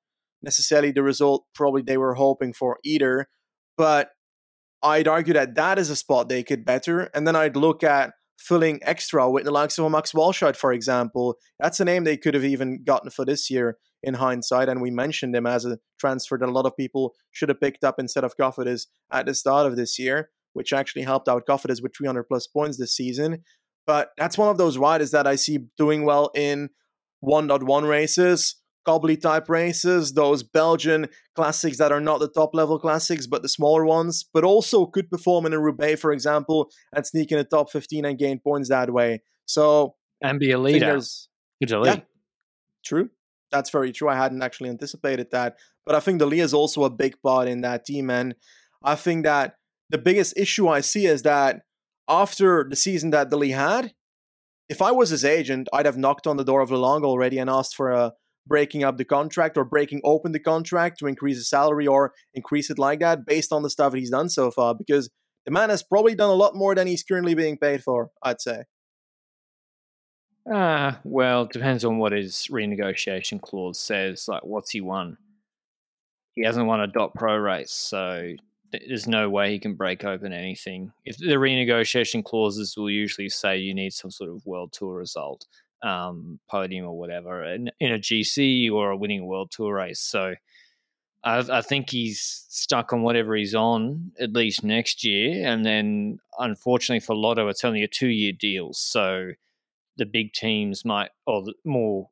necessarily 0.42 0.92
the 0.92 1.04
result 1.04 1.46
probably 1.54 1.82
they 1.82 1.98
were 1.98 2.14
hoping 2.14 2.54
for 2.54 2.78
either. 2.84 3.28
But 3.78 4.10
I'd 4.82 5.08
argue 5.08 5.34
that 5.34 5.56
that 5.56 5.80
is 5.80 5.90
a 5.90 5.96
spot 5.96 6.30
they 6.30 6.44
could 6.44 6.66
better. 6.66 7.10
And 7.14 7.28
then 7.28 7.36
I'd 7.36 7.56
look 7.56 7.84
at 7.84 8.14
filling 8.38 8.80
extra 8.84 9.30
with 9.30 9.46
the 9.46 9.52
likes 9.52 9.78
of 9.78 9.90
Max 9.92 10.12
Walscheid, 10.12 10.56
for 10.56 10.74
example. 10.74 11.36
That's 11.60 11.80
a 11.80 11.86
name 11.86 12.04
they 12.04 12.18
could 12.18 12.34
have 12.34 12.46
even 12.46 12.84
gotten 12.84 13.10
for 13.10 13.26
this 13.26 13.50
year 13.50 13.78
in 14.04 14.16
hindsight. 14.16 14.70
And 14.70 14.82
we 14.82 14.92
mentioned 14.92 15.36
him 15.36 15.46
as 15.46 15.66
a 15.66 15.80
transfer 16.00 16.38
that 16.38 16.50
a 16.50 16.52
lot 16.52 16.66
of 16.66 16.78
people 16.78 17.16
should 17.32 17.50
have 17.50 17.60
picked 17.60 17.84
up 17.84 17.96
instead 18.00 18.24
of 18.24 18.38
Cofidis 18.38 18.88
at 19.12 19.26
the 19.26 19.34
start 19.34 19.66
of 19.66 19.76
this 19.76 19.98
year, 19.98 20.30
which 20.54 20.74
actually 20.74 21.04
helped 21.04 21.28
out 21.28 21.46
Cofidis 21.48 21.82
with 21.82 21.96
300 21.96 22.24
plus 22.24 22.48
points 22.48 22.78
this 22.78 22.96
season. 22.96 23.44
But 23.88 24.10
that's 24.18 24.38
one 24.38 24.50
of 24.50 24.58
those 24.58 24.78
riders 24.78 25.12
that 25.12 25.28
I 25.28 25.36
see 25.36 25.60
doing 25.78 26.06
well 26.06 26.32
in 26.36 26.70
1.1 27.24 27.88
races 27.88 28.56
Cobbly 28.86 29.18
type 29.18 29.50
races, 29.50 30.14
those 30.14 30.44
Belgian 30.44 31.08
classics 31.36 31.78
that 31.80 31.92
are 31.92 32.00
not 32.00 32.20
the 32.20 32.30
top 32.30 32.54
level 32.54 32.78
classics, 32.78 33.26
but 33.26 33.42
the 33.42 33.50
smaller 33.50 33.86
ones, 33.86 34.26
but 34.34 34.44
also 34.44 34.86
could 34.86 35.10
perform 35.10 35.46
in 35.46 35.54
a 35.54 35.60
Roubaix, 35.60 36.00
for 36.00 36.12
example, 36.12 36.70
and 36.94 37.06
sneak 37.06 37.32
in 37.32 37.38
the 37.40 37.44
top 37.44 37.72
15 37.72 38.06
and 38.06 38.18
gain 38.18 38.40
points 38.40 38.70
that 38.70 38.92
way. 38.92 39.22
So, 39.46 39.96
and 40.22 40.40
be 40.40 40.52
a 40.52 40.60
leader. 40.60 41.00
Good 41.60 41.70
to 41.70 41.80
lead. 41.80 41.96
Yeah, 41.98 42.00
true. 42.86 43.10
That's 43.52 43.70
very 43.70 43.92
true. 43.92 44.10
I 44.10 44.16
hadn't 44.16 44.44
actually 44.44 44.70
anticipated 44.70 45.32
that. 45.32 45.58
But 45.86 45.96
I 45.96 46.00
think 46.00 46.20
the 46.20 46.26
Lee 46.26 46.40
is 46.40 46.54
also 46.54 46.84
a 46.84 46.90
big 46.90 47.22
part 47.22 47.48
in 47.48 47.62
that 47.62 47.86
team. 47.86 48.10
And 48.10 48.36
I 48.84 48.96
think 48.96 49.24
that 49.24 49.56
the 49.90 49.98
biggest 49.98 50.38
issue 50.38 50.68
I 50.68 50.82
see 50.82 51.06
is 51.06 51.22
that 51.24 51.62
after 52.08 52.66
the 52.70 52.76
season 52.76 53.12
that 53.12 53.30
the 53.30 53.38
Lee 53.38 53.52
had, 53.52 53.94
if 54.68 54.82
I 54.82 54.92
was 54.92 55.10
his 55.10 55.24
agent, 55.24 55.70
I'd 55.72 55.86
have 55.86 55.98
knocked 55.98 56.28
on 56.28 56.38
the 56.38 56.44
door 56.44 56.62
of 56.62 56.70
Lelong 56.70 57.04
already 57.04 57.38
and 57.38 57.50
asked 57.50 57.76
for 57.76 57.92
a 57.92 58.14
breaking 58.48 58.84
up 58.84 58.98
the 58.98 59.06
contract 59.06 59.58
or 59.58 59.64
breaking 59.64 60.02
open 60.04 60.32
the 60.32 60.40
contract 60.40 61.00
to 61.00 61.08
increase 61.08 61.38
his 61.38 61.50
salary 61.50 61.88
or 61.88 62.14
increase 62.34 62.70
it 62.70 62.80
like 62.80 63.00
that 63.00 63.26
based 63.26 63.52
on 63.52 63.64
the 63.64 63.70
stuff 63.70 63.92
that 63.92 64.00
he's 64.00 64.12
done 64.12 64.30
so 64.30 64.52
far 64.52 64.76
because 64.76 65.10
the 65.46 65.52
man 65.52 65.70
has 65.70 65.84
probably 65.84 66.16
done 66.16 66.30
a 66.30 66.34
lot 66.34 66.56
more 66.56 66.76
than 66.76 66.88
he's 66.88 67.04
currently 67.04 67.36
being 67.36 67.58
paid 67.58 67.84
for, 67.84 68.10
I'd 68.24 68.42
say. 68.42 68.64
Ah, 70.52 70.54
uh, 70.54 70.96
well, 71.04 71.46
depends 71.46 71.84
on 71.84 71.98
what 71.98 72.12
his 72.12 72.48
renegotiation 72.52 73.42
clause 73.42 73.80
says. 73.80 74.28
Like, 74.28 74.44
what's 74.44 74.72
he 74.72 74.82
won? 74.82 75.18
He 76.34 76.44
hasn't 76.44 76.68
won 76.68 76.82
a 76.82 76.88
dot 76.88 77.14
pro 77.16 77.36
race, 77.38 77.72
so 77.72 78.34
there's 78.72 79.08
no 79.08 79.30
way 79.30 79.52
he 79.52 79.60
can 79.60 79.76
break 79.76 80.04
open 80.04 80.34
anything. 80.34 80.92
If 81.04 81.18
the 81.18 81.36
renegotiation 81.36 82.24
clauses 82.24 82.76
will 82.78 82.90
usually 82.90 83.30
say 83.30 83.58
you 83.58 83.74
need 83.74 83.94
some 83.94 84.12
sort 84.12 84.30
of 84.30 84.46
world 84.46 84.74
tour 84.74 84.96
result, 84.96 85.46
um, 85.86 86.40
podium 86.50 86.86
or 86.86 86.98
whatever 86.98 87.44
in, 87.44 87.70
in 87.80 87.92
a 87.92 88.00
GC 88.00 88.72
or 88.72 88.90
a 88.90 88.98
winning 88.98 89.28
world 89.28 89.52
tour 89.52 89.76
race. 89.76 90.00
So 90.00 90.34
I, 91.24 91.38
I, 91.50 91.62
think 91.62 91.92
he's 91.92 92.46
stuck 92.50 92.92
on 92.92 93.04
whatever 93.04 93.36
he's 93.36 93.54
on 93.54 94.12
at 94.20 94.34
least 94.34 94.64
next 94.64 95.04
year. 95.04 95.48
And 95.48 95.64
then 95.64 96.20
unfortunately 96.40 97.02
for 97.02 97.16
Lotto, 97.16 97.48
it's 97.50 97.64
only 97.64 97.84
a 97.84 97.88
two 97.88 98.08
year 98.08 98.32
deal. 98.32 98.74
So 98.74 99.32
the 99.98 100.08
big 100.08 100.34
teams 100.34 100.84
might, 100.84 101.12
or 101.28 101.44
the 101.44 101.54
more 101.64 102.10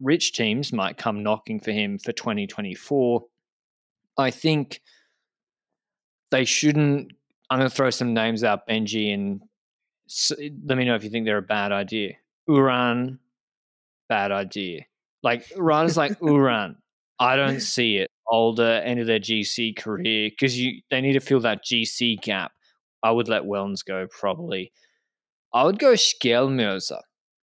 rich 0.00 0.32
teams 0.32 0.72
might 0.72 0.96
come 0.96 1.24
knocking 1.24 1.58
for 1.58 1.72
him 1.72 1.98
for 1.98 2.12
2024. 2.12 3.24
I 4.16 4.30
think 4.30 4.80
they 6.30 6.44
shouldn't. 6.44 7.12
I'm 7.50 7.58
going 7.58 7.68
to 7.68 7.74
throw 7.74 7.90
some 7.90 8.14
names 8.14 8.44
out, 8.44 8.66
Benji, 8.68 9.12
and 9.12 9.42
let 10.64 10.78
me 10.78 10.84
know 10.84 10.94
if 10.94 11.04
you 11.04 11.10
think 11.10 11.26
they're 11.26 11.38
a 11.38 11.42
bad 11.42 11.72
idea. 11.72 12.14
Uran, 12.48 13.18
bad 14.08 14.32
idea. 14.32 14.82
Like 15.22 15.46
riders 15.56 15.96
like 15.96 16.18
Uran, 16.20 16.76
I 17.18 17.36
don't 17.36 17.60
see 17.60 17.96
it. 17.96 18.10
Older, 18.28 18.82
end 18.84 19.00
of 19.00 19.06
their 19.06 19.20
GC 19.20 19.76
career 19.76 20.30
because 20.30 20.58
you 20.58 20.80
they 20.90 21.00
need 21.00 21.12
to 21.14 21.20
fill 21.20 21.40
that 21.40 21.64
GC 21.64 22.20
gap. 22.22 22.52
I 23.02 23.10
would 23.10 23.28
let 23.28 23.42
Wellens 23.42 23.84
go 23.84 24.06
probably. 24.08 24.72
I 25.52 25.64
would 25.64 25.78
go 25.78 25.92
Skjelmose. 25.92 26.98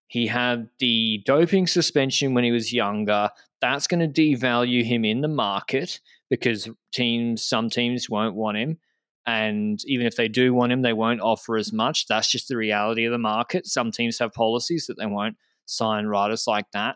He 0.08 0.26
had 0.28 0.70
the 0.80 1.22
doping 1.26 1.68
suspension 1.68 2.34
when 2.34 2.44
he 2.44 2.52
was 2.52 2.74
younger. 2.74 3.30
That's 3.62 3.88
going 3.88 4.00
to 4.00 4.22
devalue 4.22 4.84
him 4.84 5.06
in 5.06 5.22
the 5.22 5.28
market 5.28 6.00
because 6.30 6.70
teams, 6.92 7.44
some 7.44 7.70
teams 7.70 8.10
won't 8.10 8.36
want 8.36 8.58
him. 8.58 8.78
And 9.26 9.80
even 9.86 10.08
if 10.08 10.16
they 10.16 10.28
do 10.28 10.54
want 10.54 10.72
him, 10.72 10.82
they 10.82 10.94
won't 10.94 11.22
offer 11.22 11.58
as 11.58 11.72
much. 11.72 12.08
That's 12.08 12.32
just 12.32 12.48
the 12.48 12.58
reality 12.58 13.06
of 13.06 13.12
the 13.12 13.18
market. 13.18 13.68
Some 13.68 13.92
teams 13.92 14.18
have 14.20 14.34
policies 14.34 14.88
that 14.88 14.98
they 14.98 15.06
won't 15.06 15.38
sign 15.66 16.06
riders 16.06 16.46
like 16.48 16.66
that 16.74 16.96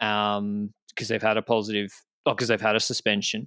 um, 0.00 0.72
because 0.88 1.08
they've 1.08 1.22
had 1.22 1.36
a 1.36 1.42
positive, 1.42 1.92
or 2.26 2.34
because 2.34 2.48
they've 2.48 2.60
had 2.60 2.76
a 2.76 2.80
suspension. 2.80 3.46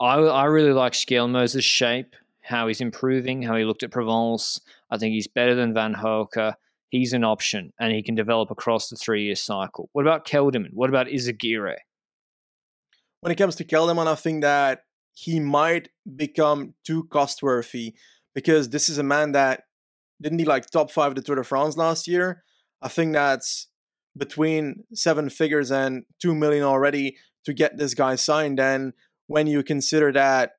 I, 0.00 0.16
I 0.16 0.44
really 0.44 0.72
like 0.72 0.92
Skjelmose's 0.92 1.64
shape, 1.64 2.14
how 2.42 2.68
he's 2.68 2.80
improving, 2.80 3.42
how 3.42 3.56
he 3.56 3.64
looked 3.64 3.82
at 3.82 3.90
Provence. 3.90 4.60
I 4.90 4.98
think 4.98 5.12
he's 5.12 5.28
better 5.28 5.54
than 5.54 5.74
Vanhoucke. 5.74 6.54
He's 6.90 7.12
an 7.12 7.24
option 7.24 7.72
and 7.78 7.92
he 7.92 8.02
can 8.02 8.14
develop 8.14 8.50
across 8.50 8.88
the 8.88 8.96
three 8.96 9.24
year 9.24 9.36
cycle. 9.36 9.90
What 9.92 10.02
about 10.02 10.26
Kelderman? 10.26 10.72
What 10.72 10.88
about 10.88 11.08
Izagirre? 11.08 11.76
When 13.20 13.32
it 13.32 13.36
comes 13.36 13.56
to 13.56 13.64
Kelderman, 13.64 14.06
I 14.06 14.14
think 14.14 14.42
that 14.42 14.84
he 15.18 15.40
might 15.40 15.88
become 16.14 16.74
too 16.84 17.02
cost 17.10 17.42
worthy 17.42 17.92
because 18.36 18.70
this 18.70 18.88
is 18.88 18.98
a 18.98 19.02
man 19.02 19.32
that 19.32 19.64
didn't 20.22 20.38
he 20.38 20.44
like 20.44 20.70
top 20.70 20.92
five 20.92 21.16
the 21.16 21.22
Tour 21.22 21.36
de 21.36 21.42
France 21.42 21.76
last 21.76 22.06
year? 22.06 22.44
I 22.80 22.86
think 22.86 23.14
that's 23.14 23.66
between 24.16 24.84
seven 24.94 25.28
figures 25.28 25.72
and 25.72 26.04
two 26.22 26.36
million 26.36 26.62
already 26.62 27.16
to 27.44 27.52
get 27.52 27.78
this 27.78 27.94
guy 27.94 28.14
signed. 28.14 28.60
And 28.60 28.92
when 29.26 29.48
you 29.48 29.64
consider 29.64 30.12
that 30.12 30.52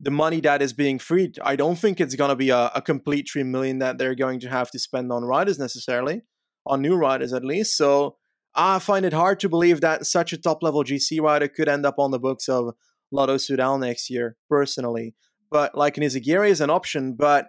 the 0.00 0.10
money 0.10 0.40
that 0.40 0.62
is 0.62 0.72
being 0.72 0.98
freed, 0.98 1.38
I 1.42 1.54
don't 1.56 1.76
think 1.76 2.00
it's 2.00 2.14
going 2.14 2.30
to 2.30 2.36
be 2.36 2.48
a, 2.48 2.70
a 2.74 2.80
complete 2.80 3.28
three 3.30 3.42
million 3.42 3.78
that 3.80 3.98
they're 3.98 4.14
going 4.14 4.40
to 4.40 4.48
have 4.48 4.70
to 4.70 4.78
spend 4.78 5.12
on 5.12 5.22
riders 5.24 5.58
necessarily, 5.58 6.22
on 6.64 6.80
new 6.80 6.96
riders 6.96 7.34
at 7.34 7.44
least. 7.44 7.76
So 7.76 8.16
I 8.54 8.78
find 8.78 9.04
it 9.04 9.12
hard 9.12 9.38
to 9.40 9.50
believe 9.50 9.82
that 9.82 10.06
such 10.06 10.32
a 10.32 10.38
top 10.38 10.62
level 10.62 10.82
GC 10.82 11.20
rider 11.20 11.48
could 11.48 11.68
end 11.68 11.84
up 11.84 11.98
on 11.98 12.10
the 12.10 12.18
books 12.18 12.48
of 12.48 12.72
Lotto 13.10 13.36
Soudal 13.36 13.80
next 13.80 14.10
year, 14.10 14.36
personally. 14.48 15.14
But 15.50 15.76
like 15.76 15.96
Izagirre 15.96 16.48
is 16.48 16.60
an 16.60 16.70
option, 16.70 17.14
but 17.14 17.48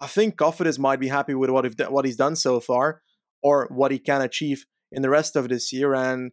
I 0.00 0.06
think 0.06 0.36
Cofidis 0.36 0.78
might 0.78 1.00
be 1.00 1.08
happy 1.08 1.34
with 1.34 1.50
what, 1.50 1.66
what 1.90 2.04
he's 2.04 2.16
done 2.16 2.36
so 2.36 2.60
far 2.60 3.02
or 3.42 3.68
what 3.70 3.90
he 3.90 3.98
can 3.98 4.20
achieve 4.20 4.66
in 4.92 5.02
the 5.02 5.10
rest 5.10 5.36
of 5.36 5.48
this 5.48 5.72
year. 5.72 5.94
And 5.94 6.32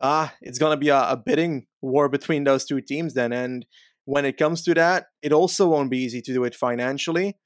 ah, 0.00 0.34
it's 0.40 0.58
going 0.58 0.72
to 0.72 0.76
be 0.76 0.88
a, 0.88 1.10
a, 1.10 1.16
bidding 1.16 1.66
war 1.80 2.08
between 2.08 2.44
those 2.44 2.64
two 2.64 2.80
teams 2.80 3.14
then. 3.14 3.32
And 3.32 3.66
when 4.04 4.24
it 4.24 4.36
comes 4.36 4.62
to 4.64 4.74
that, 4.74 5.06
it 5.22 5.32
also 5.32 5.68
won't 5.68 5.90
be 5.90 5.98
easy 5.98 6.20
to 6.22 6.32
do 6.32 6.44
it 6.44 6.54
financially. 6.54 7.36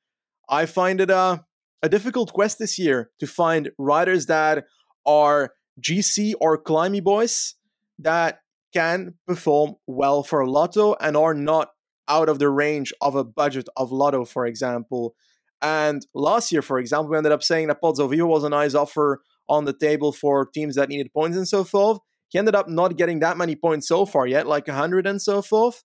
I 0.49 0.67
find 0.67 1.01
it 1.01 1.11
a, 1.11 1.45
a 1.83 1.89
difficult 1.89 2.33
quest 2.33 2.59
this 2.59 2.79
year 2.79 3.11
to 3.21 3.27
find 3.27 3.71
riders 3.79 4.27
that 4.27 4.65
are 5.07 5.53
GC 5.81 6.35
or 6.41 6.63
climby 6.63 7.03
boys 7.03 7.55
that 7.99 8.41
can 8.73 9.15
perform 9.27 9.75
well 9.87 10.23
for 10.23 10.47
Lotto 10.47 10.95
and 11.01 11.17
are 11.17 11.35
not 11.35 11.71
out 12.09 12.29
of 12.29 12.39
the 12.39 12.49
range 12.49 12.93
of 13.01 13.15
a 13.15 13.25
budget 13.25 13.69
of 13.77 13.93
Lotto, 13.93 14.25
for 14.25 14.47
example. 14.47 15.15
And 15.61 16.05
last 16.15 16.51
year, 16.51 16.63
for 16.63 16.79
example, 16.79 17.11
we 17.11 17.17
ended 17.17 17.33
up 17.33 17.43
saying 17.43 17.69
that 17.69 17.81
Pozzovivo 17.81 18.27
was 18.27 18.45
a 18.45 18.49
nice 18.49 18.75
offer 18.75 19.23
on 19.49 19.65
the 19.65 19.73
table 19.73 20.13
for 20.13 20.47
teams 20.47 20.75
that 20.75 20.89
needed 20.89 21.13
points 21.13 21.37
and 21.37 21.47
so 21.47 21.65
forth. 21.65 21.99
He 22.29 22.39
ended 22.39 22.55
up 22.55 22.69
not 22.69 22.97
getting 22.97 23.21
that 23.21 23.37
many 23.37 23.55
points 23.55 23.87
so 23.87 24.07
far 24.07 24.27
yet, 24.27 24.47
like 24.47 24.67
100 24.67 25.07
and 25.07 25.21
so 25.21 25.43
forth. 25.43 25.85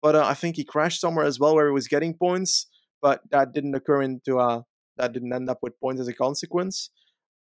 But 0.00 0.14
uh, 0.14 0.24
I 0.24 0.34
think 0.34 0.56
he 0.56 0.64
crashed 0.64 1.00
somewhere 1.00 1.26
as 1.26 1.38
well 1.38 1.54
where 1.54 1.66
he 1.66 1.72
was 1.72 1.88
getting 1.88 2.14
points, 2.14 2.66
but 3.02 3.20
that 3.30 3.52
didn't 3.52 3.74
occur 3.74 4.00
into 4.00 4.38
uh, 4.38 4.62
that 4.96 5.12
didn't 5.12 5.32
end 5.32 5.50
up 5.50 5.58
with 5.62 5.78
points 5.80 6.00
as 6.00 6.08
a 6.08 6.14
consequence. 6.14 6.90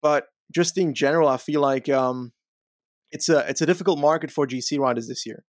But 0.02 0.26
just 0.54 0.78
in 0.78 0.94
general, 0.94 1.30
I 1.30 1.38
feel 1.38 1.62
like 1.62 1.88
um, 1.90 2.34
it's 3.12 3.30
a 3.30 3.40
it's 3.50 3.62
a 3.62 3.66
difficult 3.66 4.00
market 4.00 4.32
for 4.32 4.48
GC 4.48 4.80
riders 4.80 5.08
this 5.08 5.26
year. 5.26 5.44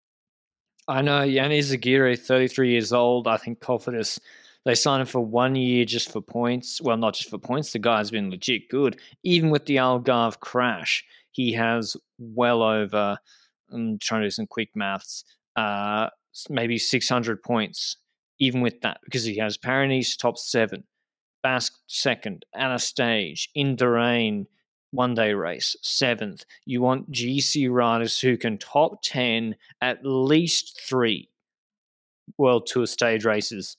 I 0.88 1.02
know 1.02 1.20
Ion 1.20 1.52
Izagirre, 1.52 2.18
33 2.18 2.72
years 2.72 2.92
old. 2.92 3.28
I 3.28 3.38
think 3.38 3.60
Cofidis, 3.60 4.20
they 4.66 4.74
signed 4.74 5.02
him 5.02 5.08
for 5.08 5.20
one 5.20 5.56
year 5.56 5.86
just 5.86 6.12
for 6.12 6.20
points. 6.20 6.82
Well, 6.82 6.98
not 6.98 7.14
just 7.14 7.30
for 7.30 7.38
points. 7.38 7.72
The 7.72 7.80
guy's 7.80 8.10
been 8.10 8.32
legit 8.32 8.70
good. 8.70 9.00
Even 9.24 9.52
with 9.52 9.66
the 9.66 9.76
Algarve 9.76 10.40
crash, 10.40 11.06
he 11.32 11.54
has 11.54 11.96
well 12.18 12.64
over, 12.64 13.18
I'm 13.72 14.00
trying 14.00 14.22
to 14.22 14.28
do 14.28 14.32
some 14.32 14.48
quick 14.48 14.70
maths, 14.76 15.24
uh, 15.56 16.10
maybe 16.50 16.80
600 16.80 17.44
points, 17.44 17.98
even 18.40 18.62
with 18.62 18.82
that, 18.82 18.98
because 19.06 19.24
he 19.24 19.38
has 19.38 19.58
Paris 19.58 20.18
top 20.18 20.38
seven. 20.38 20.84
Basque 21.44 21.78
second, 21.88 22.46
Anna 22.54 22.80
Stage, 22.80 23.50
Indurain, 23.56 24.46
one 24.92 25.14
day 25.14 25.34
race, 25.34 25.76
seventh. 25.82 26.46
You 26.66 26.82
want 26.82 27.12
GC 27.12 27.72
riders 27.72 28.20
who 28.20 28.38
can 28.38 28.58
top 28.58 29.02
10 29.04 29.56
at 29.82 30.06
least 30.06 30.82
three 30.82 31.30
World 32.38 32.68
Tour 32.68 32.86
stage 32.86 33.26
races 33.26 33.78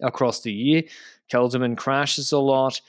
across 0.00 0.42
the 0.42 0.52
year. 0.52 0.82
Kelderman 1.32 1.76
crashes 1.76 2.32
a 2.32 2.38
lot. 2.38 2.80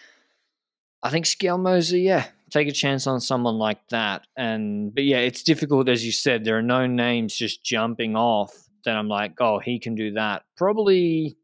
I 1.04 1.10
think 1.10 1.26
Skjelmose, 1.26 2.04
yeah, 2.04 2.28
take 2.50 2.68
a 2.68 2.74
chance 2.74 3.08
on 3.08 3.22
someone 3.22 3.58
like 3.58 3.88
that. 3.90 4.28
And 4.36 4.94
but 4.94 5.04
yeah, 5.04 5.20
it's 5.20 5.44
difficult 5.44 5.90
as 5.90 6.06
you 6.06 6.12
said. 6.12 6.44
There 6.44 6.58
are 6.58 6.64
no 6.64 6.86
names 6.88 7.36
just 7.36 7.64
jumping 7.64 8.16
off 8.16 8.52
that 8.86 8.96
I'm 8.96 9.08
like, 9.08 9.40
oh, 9.40 9.60
he 9.60 9.80
can 9.80 9.96
do 9.96 10.12
that. 10.14 10.44
Probably 10.56 11.37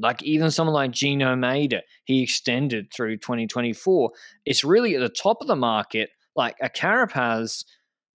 like 0.00 0.22
even 0.22 0.50
someone 0.50 0.74
like 0.74 0.90
Gino 0.90 1.34
Mäder, 1.34 1.80
he 2.04 2.22
extended 2.22 2.92
through 2.92 3.16
2024. 3.18 4.10
It's 4.44 4.64
really 4.64 4.94
at 4.94 5.00
the 5.00 5.08
top 5.08 5.38
of 5.40 5.48
the 5.48 5.56
market, 5.56 6.10
like 6.36 6.56
a 6.62 6.68
Carapaz, 6.68 7.64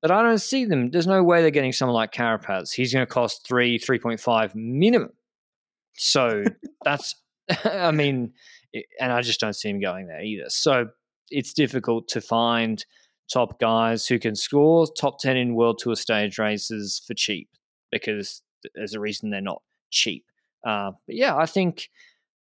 but 0.01 0.11
I 0.11 0.21
don't 0.21 0.39
see 0.39 0.65
them. 0.65 0.91
There's 0.91 1.07
no 1.07 1.23
way 1.23 1.41
they're 1.41 1.51
getting 1.51 1.71
someone 1.71 1.95
like 1.95 2.11
Carapaz. 2.11 2.73
He's 2.73 2.93
going 2.93 3.05
to 3.05 3.11
cost 3.11 3.47
three, 3.47 3.79
3.5 3.79 4.55
minimum. 4.55 5.11
So 5.93 6.43
that's, 6.83 7.15
I 7.65 7.91
mean, 7.91 8.33
and 8.99 9.11
I 9.11 9.21
just 9.21 9.39
don't 9.39 9.55
see 9.55 9.69
him 9.69 9.79
going 9.79 10.07
there 10.07 10.21
either. 10.21 10.49
So 10.49 10.87
it's 11.29 11.53
difficult 11.53 12.07
to 12.09 12.21
find 12.21 12.83
top 13.31 13.59
guys 13.59 14.07
who 14.07 14.19
can 14.19 14.35
score 14.35 14.87
top 14.87 15.19
10 15.19 15.37
in 15.37 15.55
World 15.55 15.79
Tour 15.79 15.95
stage 15.95 16.37
races 16.37 17.01
for 17.05 17.13
cheap 17.13 17.49
because 17.91 18.41
there's 18.75 18.93
a 18.93 18.99
reason 18.99 19.29
they're 19.29 19.41
not 19.41 19.61
cheap. 19.89 20.25
Uh, 20.65 20.91
but 21.05 21.15
yeah, 21.15 21.35
I 21.35 21.45
think 21.45 21.89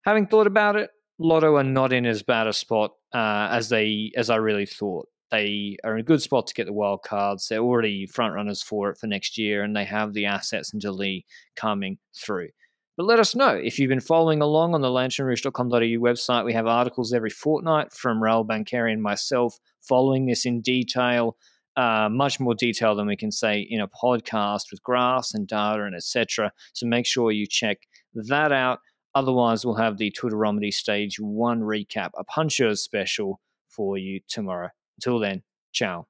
having 0.04 0.26
thought 0.26 0.46
about 0.46 0.76
it, 0.76 0.90
Lotto 1.18 1.56
are 1.56 1.64
not 1.64 1.92
in 1.92 2.06
as 2.06 2.22
bad 2.22 2.46
a 2.46 2.52
spot 2.52 2.92
uh, 3.14 3.48
as 3.50 3.68
they 3.68 4.12
as 4.16 4.30
I 4.30 4.36
really 4.36 4.66
thought. 4.66 5.08
They 5.30 5.76
are 5.82 5.94
in 5.94 6.00
a 6.00 6.04
good 6.04 6.22
spot 6.22 6.46
to 6.46 6.54
get 6.54 6.66
the 6.66 6.72
wild 6.72 7.02
cards. 7.02 7.48
They're 7.48 7.58
already 7.58 8.06
front 8.06 8.34
runners 8.34 8.62
for 8.62 8.90
it 8.90 8.98
for 8.98 9.06
next 9.06 9.36
year, 9.36 9.62
and 9.62 9.74
they 9.74 9.84
have 9.84 10.12
the 10.12 10.26
assets 10.26 10.72
and 10.72 10.82
Lee 10.84 11.24
coming 11.56 11.98
through. 12.14 12.50
But 12.96 13.06
let 13.06 13.18
us 13.18 13.34
know 13.34 13.50
if 13.50 13.78
you've 13.78 13.90
been 13.90 14.00
following 14.00 14.40
along 14.40 14.74
on 14.74 14.80
the 14.80 14.88
lanternrouge.com.au 14.88 15.78
website. 15.78 16.44
We 16.44 16.54
have 16.54 16.66
articles 16.66 17.12
every 17.12 17.30
fortnight 17.30 17.92
from 17.92 18.22
Raoul 18.22 18.46
Banqueri 18.46 18.92
and 18.92 19.02
myself 19.02 19.58
following 19.82 20.26
this 20.26 20.46
in 20.46 20.62
detail, 20.62 21.36
uh, 21.76 22.08
much 22.10 22.40
more 22.40 22.54
detail 22.54 22.94
than 22.94 23.06
we 23.06 23.16
can 23.16 23.30
say 23.30 23.60
in 23.60 23.80
a 23.80 23.88
podcast 23.88 24.70
with 24.70 24.82
graphs 24.82 25.34
and 25.34 25.46
data 25.46 25.82
and 25.82 25.94
etc. 25.94 26.52
So 26.72 26.86
make 26.86 27.04
sure 27.04 27.30
you 27.32 27.46
check 27.46 27.80
that 28.28 28.52
out. 28.52 28.80
Otherwise, 29.14 29.64
we'll 29.64 29.76
have 29.76 29.96
the 29.96 30.10
Twitteromedy 30.10 30.72
Stage 30.72 31.18
1 31.18 31.62
recap, 31.62 32.10
a 32.18 32.24
puncher 32.24 32.74
special 32.76 33.40
for 33.68 33.96
you 33.96 34.20
tomorrow. 34.28 34.68
Until 34.98 35.18
then, 35.18 35.42
ciao. 35.72 36.04